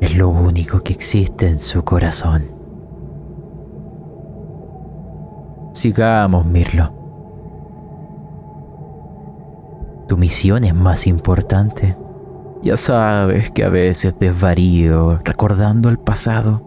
es 0.00 0.16
lo 0.16 0.28
único 0.28 0.80
que 0.80 0.92
existe 0.92 1.48
en 1.48 1.58
su 1.60 1.84
corazón. 1.84 2.50
Sigamos, 5.72 6.44
Mirlo. 6.44 6.99
Tu 10.10 10.16
misión 10.16 10.64
es 10.64 10.74
más 10.74 11.06
importante. 11.06 11.96
Ya 12.62 12.76
sabes 12.76 13.52
que 13.52 13.62
a 13.62 13.68
veces 13.68 14.12
desvarío 14.18 15.20
recordando 15.22 15.88
el 15.88 16.00
pasado, 16.00 16.66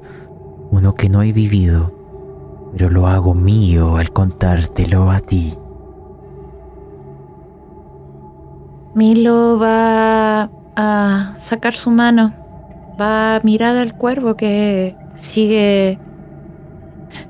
uno 0.72 0.96
que 0.96 1.10
no 1.10 1.24
he 1.24 1.34
vivido, 1.34 1.92
pero 2.72 2.90
lo 2.90 3.06
hago 3.06 3.34
mío 3.34 3.98
al 3.98 4.14
contártelo 4.14 5.12
a 5.12 5.20
ti. 5.20 5.58
Milo 8.96 9.60
va 9.60 10.50
a 10.78 11.34
sacar 11.36 11.74
su 11.74 11.92
mano, 11.92 12.34
va 12.98 13.36
a 13.36 13.42
mirar 13.42 13.76
al 13.76 13.98
cuervo 13.98 14.38
que 14.38 14.96
sigue 15.16 16.00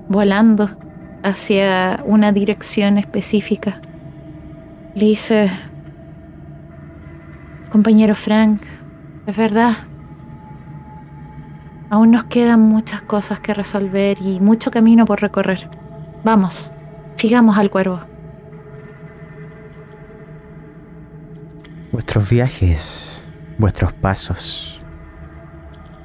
volando 0.08 0.70
hacia 1.24 2.04
una 2.06 2.32
dirección 2.32 3.00
específica. 3.00 3.82
Le 4.94 5.08
dice, 5.08 5.50
compañero 7.74 8.14
Frank, 8.14 8.62
es 9.26 9.36
verdad, 9.36 9.74
aún 11.90 12.12
nos 12.12 12.26
quedan 12.26 12.60
muchas 12.60 13.02
cosas 13.02 13.40
que 13.40 13.52
resolver 13.56 14.22
y 14.22 14.40
mucho 14.40 14.70
camino 14.70 15.06
por 15.06 15.22
recorrer. 15.22 15.72
Vamos, 16.24 16.70
sigamos 17.16 17.58
al 17.58 17.72
cuervo. 17.72 18.02
Vuestros 21.92 22.30
viajes, 22.30 23.26
vuestros 23.58 23.92
pasos, 23.92 24.80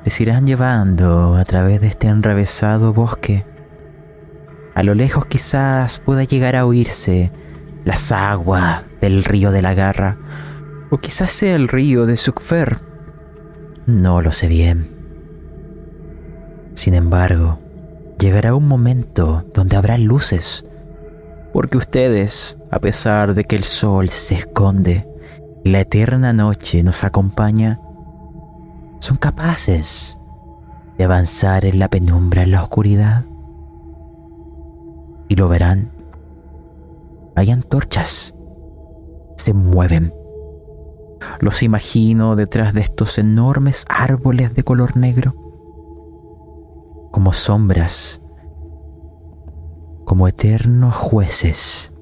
les 0.06 0.18
irán 0.22 0.46
llevando 0.46 1.34
a 1.34 1.44
través 1.44 1.82
de 1.82 1.88
este 1.88 2.08
enrevesado 2.08 2.94
bosque. 2.94 3.44
A 4.74 4.82
lo 4.82 4.94
lejos 4.94 5.26
quizás 5.26 5.98
pueda 5.98 6.24
llegar 6.24 6.56
a 6.56 6.64
oírse 6.64 7.30
las 7.84 8.10
aguas 8.10 8.84
del 9.02 9.22
río 9.22 9.50
de 9.50 9.60
la 9.60 9.74
garra, 9.74 10.16
o 10.90 10.98
quizás 10.98 11.30
sea 11.32 11.54
el 11.54 11.68
río 11.68 12.06
de 12.06 12.16
Sukfer. 12.16 12.78
No 13.86 14.20
lo 14.22 14.32
sé 14.32 14.48
bien. 14.48 14.96
Sin 16.74 16.94
embargo, 16.94 17.58
llegará 18.18 18.54
un 18.54 18.68
momento 18.68 19.44
donde 19.54 19.76
habrá 19.76 19.98
luces, 19.98 20.64
porque 21.52 21.78
ustedes, 21.78 22.58
a 22.70 22.78
pesar 22.78 23.34
de 23.34 23.44
que 23.44 23.56
el 23.56 23.64
sol 23.64 24.08
se 24.08 24.34
esconde, 24.34 25.08
la 25.64 25.80
eterna 25.80 26.32
noche 26.32 26.82
nos 26.82 27.04
acompaña, 27.04 27.80
son 29.00 29.16
capaces 29.16 30.18
de 30.96 31.04
avanzar 31.04 31.64
en 31.64 31.78
la 31.78 31.88
penumbra, 31.88 32.42
en 32.42 32.50
la 32.50 32.62
oscuridad. 32.62 33.24
Y 35.28 35.36
lo 35.36 35.48
verán. 35.48 35.92
Hay 37.36 37.50
antorchas. 37.50 38.34
Se 39.36 39.52
mueven. 39.52 40.12
Los 41.40 41.62
imagino 41.62 42.36
detrás 42.36 42.74
de 42.74 42.80
estos 42.80 43.18
enormes 43.18 43.84
árboles 43.88 44.54
de 44.54 44.62
color 44.62 44.96
negro, 44.96 45.34
como 47.12 47.32
sombras, 47.32 48.20
como 50.04 50.28
eternos 50.28 50.94
jueces 50.94 51.92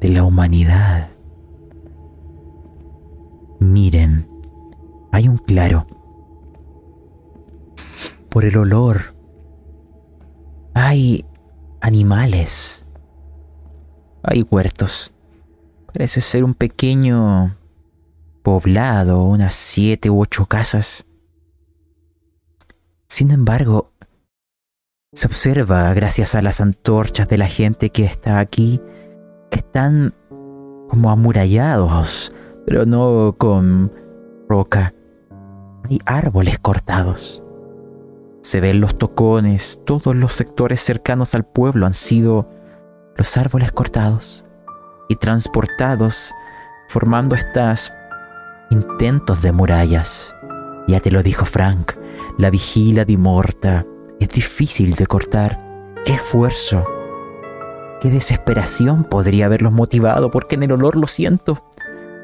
de 0.00 0.08
la 0.08 0.24
humanidad. 0.24 1.10
Miren, 3.60 4.28
hay 5.12 5.28
un 5.28 5.38
claro. 5.38 5.86
Por 8.28 8.44
el 8.44 8.56
olor, 8.56 9.14
hay 10.74 11.24
animales, 11.80 12.84
hay 14.22 14.42
huertos. 14.42 15.14
Parece 15.86 16.20
ser 16.20 16.44
un 16.44 16.54
pequeño 16.54 17.56
poblado, 18.44 19.24
unas 19.24 19.54
siete 19.54 20.10
u 20.10 20.20
ocho 20.20 20.44
casas. 20.46 21.06
Sin 23.08 23.30
embargo, 23.30 23.92
se 25.14 25.26
observa, 25.26 25.92
gracias 25.94 26.34
a 26.34 26.42
las 26.42 26.60
antorchas 26.60 27.26
de 27.26 27.38
la 27.38 27.46
gente 27.46 27.88
que 27.88 28.04
está 28.04 28.38
aquí, 28.38 28.82
que 29.50 29.60
están 29.60 30.14
como 30.88 31.10
amurallados, 31.10 32.34
pero 32.66 32.84
no 32.84 33.34
con 33.38 33.90
roca. 34.46 34.94
Hay 35.88 35.98
árboles 36.04 36.58
cortados. 36.58 37.42
Se 38.42 38.60
ven 38.60 38.78
los 38.80 38.98
tocones, 38.98 39.80
todos 39.86 40.14
los 40.14 40.34
sectores 40.34 40.80
cercanos 40.80 41.34
al 41.34 41.46
pueblo 41.46 41.86
han 41.86 41.94
sido 41.94 42.50
los 43.16 43.38
árboles 43.38 43.72
cortados 43.72 44.44
y 45.08 45.16
transportados 45.16 46.34
formando 46.88 47.36
estas 47.36 47.94
intentos 48.74 49.40
de 49.40 49.52
murallas. 49.52 50.34
Ya 50.88 51.00
te 51.00 51.10
lo 51.10 51.22
dijo 51.22 51.44
Frank, 51.44 51.92
la 52.38 52.50
vigila 52.50 53.04
de 53.04 53.16
Morta 53.16 53.86
es 54.20 54.28
difícil 54.28 54.94
de 54.94 55.06
cortar. 55.06 55.60
¡Qué 56.04 56.14
esfuerzo! 56.14 56.84
¡Qué 58.00 58.10
desesperación 58.10 59.04
podría 59.04 59.46
haberlos 59.46 59.72
motivado! 59.72 60.30
Porque 60.30 60.56
en 60.56 60.64
el 60.64 60.72
olor 60.72 60.96
lo 60.96 61.06
siento. 61.06 61.64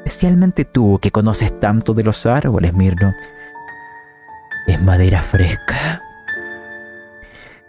Especialmente 0.05 0.65
tú 0.65 0.99
que 1.01 1.11
conoces 1.11 1.57
tanto 1.59 1.93
de 1.93 2.03
los 2.03 2.25
árboles, 2.25 2.73
Mirno. 2.73 3.13
Es 4.67 4.81
madera 4.81 5.21
fresca. 5.21 6.01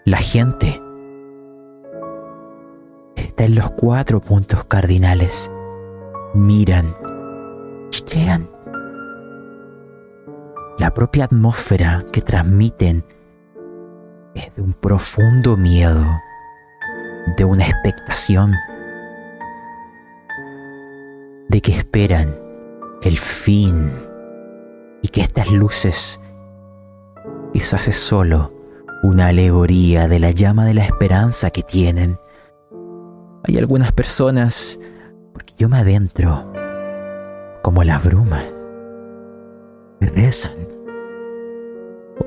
La 0.04 0.18
gente 0.18 0.82
está 3.14 3.44
en 3.44 3.54
los 3.54 3.70
cuatro 3.70 4.20
puntos 4.20 4.64
cardinales. 4.64 5.50
Miran, 6.34 6.96
llegan 8.12 8.51
la 10.82 10.92
propia 10.92 11.26
atmósfera 11.26 12.04
que 12.12 12.22
transmiten 12.22 13.04
es 14.34 14.52
de 14.56 14.62
un 14.62 14.72
profundo 14.72 15.56
miedo, 15.56 16.04
de 17.36 17.44
una 17.44 17.68
expectación, 17.68 18.56
de 21.48 21.60
que 21.60 21.70
esperan 21.70 22.36
el 23.04 23.16
fin 23.16 23.92
y 25.02 25.06
que 25.06 25.20
estas 25.20 25.52
luces 25.52 26.20
quizás 27.52 27.86
es 27.86 27.96
solo 27.96 28.52
una 29.04 29.28
alegoría 29.28 30.08
de 30.08 30.18
la 30.18 30.32
llama 30.32 30.64
de 30.64 30.74
la 30.74 30.84
esperanza 30.84 31.50
que 31.50 31.62
tienen. 31.62 32.16
Hay 33.44 33.56
algunas 33.56 33.92
personas, 33.92 34.80
porque 35.32 35.54
yo 35.56 35.68
me 35.68 35.78
adentro, 35.78 36.52
como 37.62 37.84
la 37.84 38.00
bruma 38.00 38.42
rezan, 40.00 40.71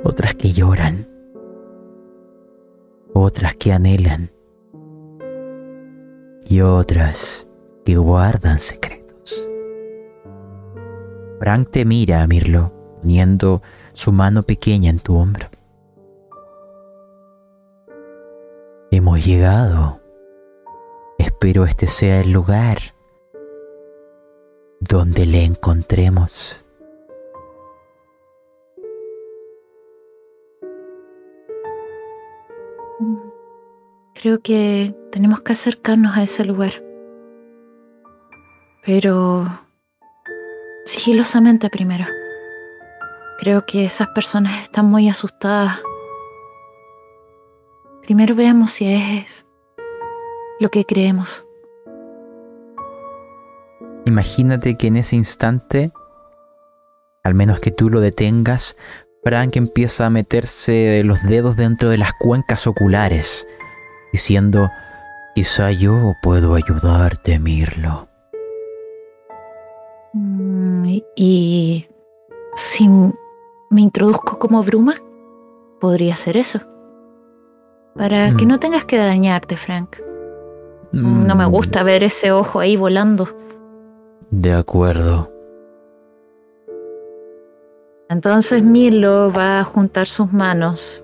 otras 0.03 0.35
que 0.35 0.51
lloran, 0.53 1.07
otras 3.13 3.55
que 3.55 3.71
anhelan 3.71 4.31
y 6.47 6.61
otras 6.61 7.47
que 7.85 7.97
guardan 7.97 8.59
secretos. 8.59 9.49
Frank 11.39 11.69
te 11.69 11.85
mira 11.85 12.25
Mirlo, 12.27 12.71
poniendo 13.01 13.61
su 13.93 14.11
mano 14.11 14.43
pequeña 14.43 14.89
en 14.89 14.99
tu 14.99 15.15
hombro. 15.15 15.47
Hemos 18.91 19.25
llegado. 19.25 19.99
Espero 21.17 21.65
este 21.65 21.87
sea 21.87 22.21
el 22.21 22.31
lugar 22.31 22.77
donde 24.79 25.25
le 25.25 25.43
encontremos. 25.43 26.64
Creo 34.15 34.39
que 34.39 34.95
tenemos 35.11 35.41
que 35.41 35.51
acercarnos 35.51 36.15
a 36.15 36.23
ese 36.23 36.45
lugar. 36.45 36.81
Pero 38.85 39.45
sigilosamente 40.85 41.69
primero. 41.69 42.05
Creo 43.39 43.65
que 43.65 43.83
esas 43.83 44.07
personas 44.07 44.63
están 44.63 44.85
muy 44.85 45.09
asustadas. 45.09 45.81
Primero 48.03 48.35
veamos 48.35 48.71
si 48.71 48.87
es 48.87 49.45
lo 50.61 50.69
que 50.69 50.85
creemos. 50.85 51.45
Imagínate 54.05 54.77
que 54.77 54.87
en 54.87 54.95
ese 54.95 55.17
instante, 55.17 55.91
al 57.23 57.33
menos 57.33 57.59
que 57.59 57.71
tú 57.71 57.89
lo 57.89 57.99
detengas, 57.99 58.77
Frank 59.25 59.57
empieza 59.57 60.05
a 60.05 60.09
meterse 60.09 61.03
los 61.03 61.21
dedos 61.23 61.57
dentro 61.57 61.89
de 61.89 61.97
las 61.97 62.13
cuencas 62.13 62.65
oculares 62.65 63.45
diciendo, 64.15 64.71
quizá 65.35 65.71
yo 65.71 66.13
puedo 66.21 66.55
ayudarte, 66.55 67.37
Mirlo. 67.37 68.07
Mm, 70.13 70.99
y 71.17 71.85
si 72.55 72.87
me 72.87 73.81
introduzco 73.81 74.39
como 74.39 74.63
bruma, 74.63 74.95
podría 75.81 76.15
ser 76.15 76.37
eso. 76.37 76.61
Para 77.93 78.33
que 78.37 78.45
mm. 78.45 78.47
no 78.47 78.57
tengas 78.57 78.85
que 78.85 78.97
dañarte, 78.97 79.57
Frank. 79.57 79.97
No 80.93 81.35
me 81.35 81.45
mm. 81.45 81.51
gusta 81.51 81.83
ver 81.83 82.03
ese 82.03 82.31
ojo 82.31 82.61
ahí 82.61 82.77
volando. 82.77 83.27
De 84.31 84.53
acuerdo. 84.53 85.29
Entonces 88.07 88.63
Milo 88.63 89.29
va 89.29 89.59
a 89.59 89.65
juntar 89.65 90.07
sus 90.07 90.31
manos 90.31 91.03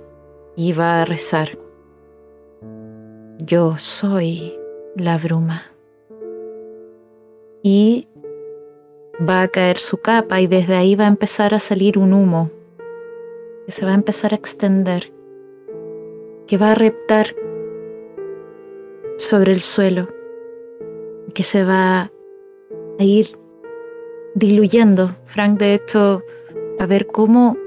y 0.56 0.72
va 0.72 1.02
a 1.02 1.06
rezar. 1.06 1.61
Yo 3.44 3.76
soy 3.80 4.56
la 4.96 5.18
bruma. 5.18 5.64
Y 7.64 8.08
va 9.28 9.42
a 9.42 9.48
caer 9.48 9.80
su 9.80 9.98
capa 9.98 10.42
y 10.42 10.48
desde 10.48 10.76
ahí 10.76 10.96
va 10.96 11.06
a 11.06 11.08
empezar 11.08 11.56
a 11.56 11.60
salir 11.60 11.98
un 11.98 12.14
humo 12.14 12.52
que 13.66 13.72
se 13.72 13.84
va 13.84 13.94
a 13.94 13.96
empezar 13.96 14.34
a 14.34 14.36
extender, 14.36 15.12
que 16.46 16.58
va 16.60 16.74
a 16.74 16.76
reptar 16.76 17.36
sobre 19.18 19.54
el 19.54 19.64
suelo, 19.64 20.08
que 21.34 21.44
se 21.44 21.64
va 21.64 22.12
a 23.00 23.04
ir 23.04 23.40
diluyendo. 24.36 25.16
Frank, 25.26 25.58
de 25.58 25.74
hecho, 25.74 26.22
a 26.78 26.86
ver 26.86 27.08
cómo 27.08 27.58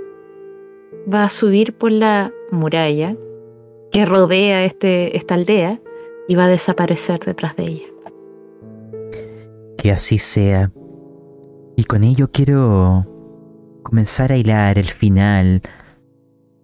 va 1.13 1.25
a 1.25 1.31
subir 1.31 1.75
por 1.75 1.91
la 1.91 2.33
muralla 2.53 3.17
que 3.95 4.05
rodea 4.05 4.65
este, 4.65 5.17
esta 5.17 5.35
aldea 5.35 5.81
y 6.27 6.35
va 6.35 6.47
a 6.47 6.49
desaparecer 6.49 7.21
detrás 7.21 7.55
de 7.55 7.63
ella. 7.63 7.87
Que 9.79 9.93
así 9.93 10.19
sea. 10.19 10.73
Y 11.77 11.85
con 11.85 12.03
ello 12.03 12.29
quiero 12.33 13.07
comenzar 13.85 14.33
a 14.33 14.37
hilar 14.37 14.81
el 14.81 14.91
final, 14.91 15.63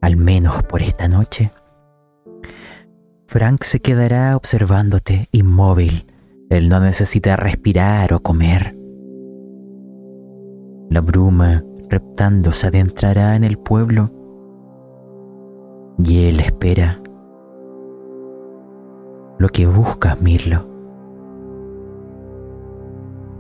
al 0.01 0.17
menos 0.17 0.65
por 0.65 0.83
esta 0.83 1.07
noche. 1.07 1.53
Frank 3.29 3.63
se 3.63 3.79
quedará 3.79 4.35
observándote 4.35 5.29
inmóvil. 5.31 6.07
Él 6.51 6.69
no 6.69 6.81
necesita 6.81 7.37
respirar 7.37 8.13
o 8.13 8.19
comer. 8.19 8.77
La 10.91 11.01
bruma, 11.01 11.63
reptando, 11.89 12.51
se 12.51 12.67
adentrará 12.67 13.37
en 13.37 13.45
el 13.45 13.57
pueblo 13.57 14.11
y 16.03 16.25
él 16.27 16.41
espera 16.41 17.01
lo 19.41 19.49
que 19.49 19.67
buscas, 19.67 20.21
Mirlo. 20.21 20.67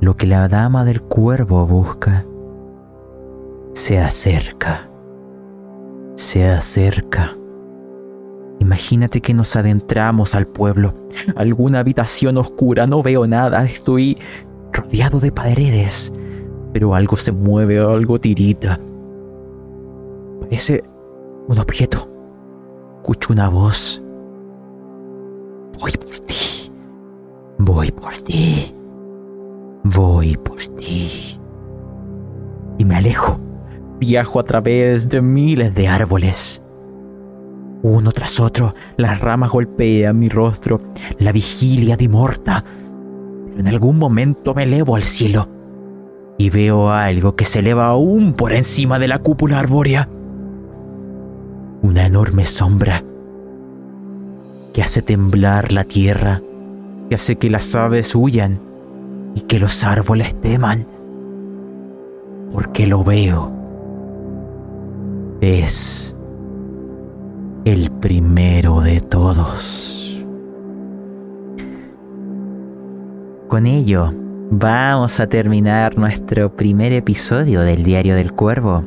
Lo 0.00 0.16
que 0.16 0.26
la 0.26 0.48
dama 0.48 0.86
del 0.86 1.02
cuervo 1.02 1.66
busca 1.66 2.24
se 3.74 3.98
acerca, 3.98 4.88
se 6.14 6.48
acerca. 6.48 7.36
Imagínate 8.60 9.20
que 9.20 9.34
nos 9.34 9.54
adentramos 9.56 10.34
al 10.34 10.46
pueblo, 10.46 10.94
alguna 11.36 11.80
habitación 11.80 12.38
oscura, 12.38 12.86
no 12.86 13.02
veo 13.02 13.26
nada, 13.26 13.62
estoy 13.66 14.16
rodeado 14.72 15.20
de 15.20 15.32
paredes, 15.32 16.14
pero 16.72 16.94
algo 16.94 17.16
se 17.16 17.30
mueve, 17.30 17.78
algo 17.78 18.18
tirita. 18.18 18.80
Parece 20.40 20.82
un 21.46 21.58
objeto. 21.58 22.10
Escucho 23.02 23.34
una 23.34 23.50
voz. 23.50 24.02
Voy 25.80 25.92
por 25.92 26.18
ti. 26.26 26.72
Voy 27.58 27.90
por 27.90 28.12
ti. 28.12 28.74
Voy 29.84 30.36
por 30.36 30.58
ti. 30.76 31.38
Y 32.78 32.84
me 32.84 32.96
alejo. 32.96 33.36
Viajo 33.98 34.40
a 34.40 34.44
través 34.44 35.08
de 35.08 35.20
miles 35.20 35.74
de 35.74 35.88
árboles. 35.88 36.62
Uno 37.82 38.12
tras 38.12 38.40
otro, 38.40 38.74
las 38.96 39.20
ramas 39.20 39.50
golpean 39.50 40.18
mi 40.18 40.28
rostro, 40.28 40.80
la 41.18 41.32
vigilia 41.32 41.96
dimorta. 41.96 42.64
Pero 43.46 43.60
en 43.60 43.68
algún 43.68 43.98
momento 43.98 44.54
me 44.54 44.64
elevo 44.64 44.96
al 44.96 45.02
cielo 45.02 45.48
y 46.38 46.48
veo 46.50 46.90
algo 46.90 47.36
que 47.36 47.44
se 47.44 47.58
eleva 47.58 47.88
aún 47.88 48.34
por 48.34 48.52
encima 48.52 48.98
de 48.98 49.08
la 49.08 49.18
cúpula 49.18 49.58
arbórea 49.58 50.08
una 51.82 52.06
enorme 52.06 52.46
sombra 52.46 53.04
que 54.80 54.84
hace 54.84 55.02
temblar 55.02 55.72
la 55.72 55.84
tierra, 55.84 56.40
que 57.10 57.14
hace 57.14 57.36
que 57.36 57.50
las 57.50 57.74
aves 57.74 58.14
huyan 58.14 58.62
y 59.34 59.42
que 59.42 59.58
los 59.58 59.84
árboles 59.84 60.34
teman, 60.40 60.86
porque 62.50 62.86
lo 62.86 63.04
veo. 63.04 63.52
Es 65.42 66.16
el 67.66 67.90
primero 67.90 68.80
de 68.80 69.02
todos. 69.02 70.24
Con 73.48 73.66
ello, 73.66 74.14
vamos 74.50 75.20
a 75.20 75.26
terminar 75.26 75.98
nuestro 75.98 76.56
primer 76.56 76.94
episodio 76.94 77.60
del 77.60 77.82
Diario 77.82 78.14
del 78.14 78.32
Cuervo. 78.32 78.82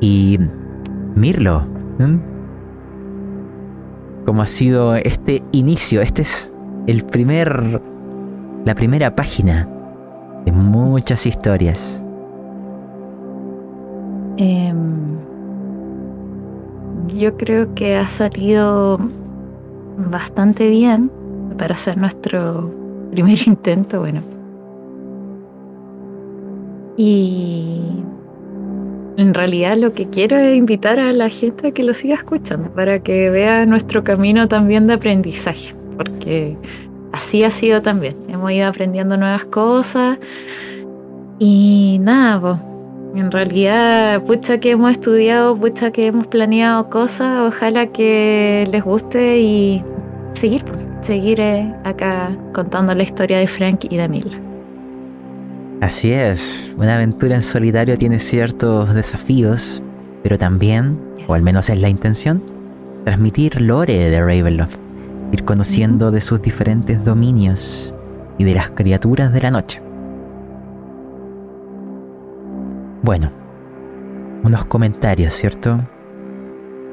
Y 0.00 0.40
Mirlo, 1.14 1.64
¿cómo 4.26 4.42
ha 4.42 4.46
sido 4.46 4.96
este 4.96 5.42
inicio? 5.52 6.02
Este 6.02 6.22
es 6.22 6.52
el 6.86 7.04
primer, 7.04 7.80
la 8.64 8.74
primera 8.74 9.14
página 9.14 9.68
de 10.44 10.52
muchas 10.52 11.24
historias. 11.26 12.02
Em, 14.36 15.16
yo 17.14 17.36
creo 17.36 17.72
que 17.74 17.96
ha 17.96 18.08
salido 18.08 18.98
bastante 20.10 20.68
bien 20.68 21.10
para 21.56 21.74
hacer 21.74 21.96
nuestro 21.96 22.70
primer 23.12 23.38
intento, 23.46 24.00
bueno. 24.00 24.20
Y 26.98 28.02
en 29.16 29.34
realidad 29.34 29.76
lo 29.76 29.92
que 29.92 30.08
quiero 30.08 30.36
es 30.36 30.56
invitar 30.56 30.98
a 30.98 31.12
la 31.12 31.28
gente 31.28 31.68
a 31.68 31.70
que 31.72 31.82
lo 31.82 31.94
siga 31.94 32.16
escuchando, 32.16 32.70
para 32.70 33.00
que 33.00 33.30
vea 33.30 33.64
nuestro 33.66 34.04
camino 34.04 34.48
también 34.48 34.86
de 34.86 34.94
aprendizaje, 34.94 35.74
porque 35.96 36.56
así 37.12 37.42
ha 37.42 37.50
sido 37.50 37.82
también. 37.82 38.16
Hemos 38.28 38.52
ido 38.52 38.66
aprendiendo 38.66 39.16
nuevas 39.16 39.44
cosas 39.46 40.18
y 41.38 41.98
nada, 42.00 42.40
pues, 42.40 42.56
en 43.16 43.30
realidad, 43.30 44.22
pucha 44.24 44.60
que 44.60 44.72
hemos 44.72 44.92
estudiado, 44.92 45.56
pucha 45.56 45.90
que 45.90 46.08
hemos 46.08 46.26
planeado 46.26 46.90
cosas, 46.90 47.40
ojalá 47.40 47.86
que 47.86 48.68
les 48.70 48.84
guste 48.84 49.38
y 49.38 49.82
seguir, 50.32 50.62
seguir 51.00 51.40
eh, 51.40 51.74
acá 51.84 52.36
contando 52.52 52.94
la 52.94 53.02
historia 53.02 53.38
de 53.38 53.46
Frank 53.46 53.86
y 53.88 53.96
de 53.96 54.08
Mila. 54.08 54.45
Así 55.80 56.10
es, 56.10 56.70
una 56.78 56.96
aventura 56.96 57.34
en 57.34 57.42
solitario 57.42 57.98
tiene 57.98 58.18
ciertos 58.18 58.94
desafíos, 58.94 59.82
pero 60.22 60.38
también, 60.38 60.98
o 61.26 61.34
al 61.34 61.42
menos 61.42 61.68
es 61.68 61.78
la 61.78 61.90
intención, 61.90 62.42
transmitir 63.04 63.60
lore 63.60 64.08
de 64.08 64.20
Ravenloft, 64.20 64.78
ir 65.32 65.44
conociendo 65.44 66.10
de 66.10 66.22
sus 66.22 66.40
diferentes 66.40 67.04
dominios 67.04 67.94
y 68.38 68.44
de 68.44 68.54
las 68.54 68.70
criaturas 68.70 69.34
de 69.34 69.40
la 69.42 69.50
noche. 69.50 69.82
Bueno, 73.02 73.30
unos 74.44 74.64
comentarios, 74.64 75.34
¿cierto? 75.34 75.76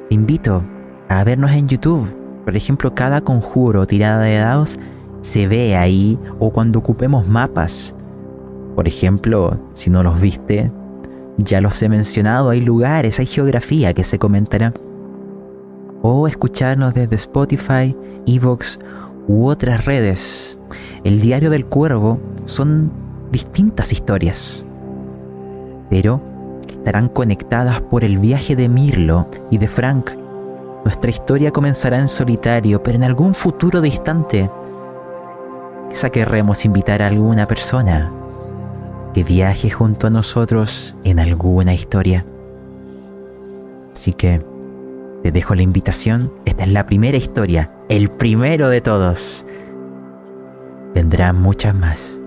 Te 0.09 0.15
invito 0.15 0.61
a 1.07 1.23
vernos 1.23 1.51
en 1.51 1.69
YouTube. 1.69 2.13
Por 2.43 2.57
ejemplo, 2.57 2.93
cada 2.93 3.21
conjuro 3.21 3.81
o 3.81 3.87
tirada 3.87 4.23
de 4.23 4.35
dados 4.35 4.77
se 5.21 5.47
ve 5.47 5.77
ahí 5.77 6.19
o 6.39 6.51
cuando 6.51 6.79
ocupemos 6.79 7.25
mapas 7.25 7.95
por 8.75 8.87
ejemplo, 8.87 9.59
si 9.73 9.89
no 9.89 10.03
los 10.03 10.19
viste, 10.19 10.71
ya 11.37 11.61
los 11.61 11.81
he 11.81 11.89
mencionado, 11.89 12.49
hay 12.49 12.61
lugares, 12.61 13.19
hay 13.19 13.25
geografía 13.25 13.93
que 13.93 14.03
se 14.03 14.19
comentará. 14.19 14.73
O 16.01 16.27
escucharnos 16.27 16.93
desde 16.93 17.15
Spotify, 17.15 17.95
Evox 18.25 18.79
u 19.27 19.47
otras 19.47 19.85
redes. 19.85 20.57
El 21.03 21.21
diario 21.21 21.49
del 21.49 21.65
cuervo 21.65 22.19
son 22.45 22.91
distintas 23.31 23.91
historias, 23.91 24.65
pero 25.89 26.21
estarán 26.67 27.09
conectadas 27.09 27.81
por 27.81 28.03
el 28.03 28.17
viaje 28.17 28.55
de 28.55 28.69
Mirlo 28.69 29.27
y 29.49 29.57
de 29.57 29.67
Frank. 29.67 30.11
Nuestra 30.83 31.09
historia 31.09 31.51
comenzará 31.51 31.99
en 31.99 32.09
solitario, 32.09 32.83
pero 32.83 32.97
en 32.97 33.03
algún 33.03 33.33
futuro 33.33 33.81
distante. 33.81 34.49
Quizá 35.89 36.09
querremos 36.09 36.65
invitar 36.65 37.01
a 37.01 37.07
alguna 37.07 37.45
persona 37.45 38.11
que 39.13 39.23
viaje 39.23 39.69
junto 39.69 40.07
a 40.07 40.09
nosotros 40.09 40.95
en 41.03 41.19
alguna 41.19 41.73
historia. 41.73 42.25
Así 43.93 44.13
que 44.13 44.41
te 45.21 45.31
dejo 45.31 45.55
la 45.55 45.61
invitación. 45.61 46.31
Esta 46.45 46.63
es 46.63 46.71
la 46.71 46.85
primera 46.85 47.17
historia, 47.17 47.71
el 47.89 48.09
primero 48.09 48.69
de 48.69 48.81
todos. 48.81 49.45
Vendrán 50.93 51.41
muchas 51.41 51.73
más. 51.75 52.19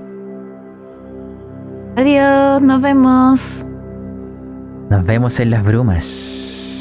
Adiós, 1.97 2.63
nos 2.63 2.81
vemos. 2.81 3.65
Nos 4.91 5.05
vemos 5.05 5.41
en 5.41 5.51
las 5.51 5.65
brumas. 5.65 6.76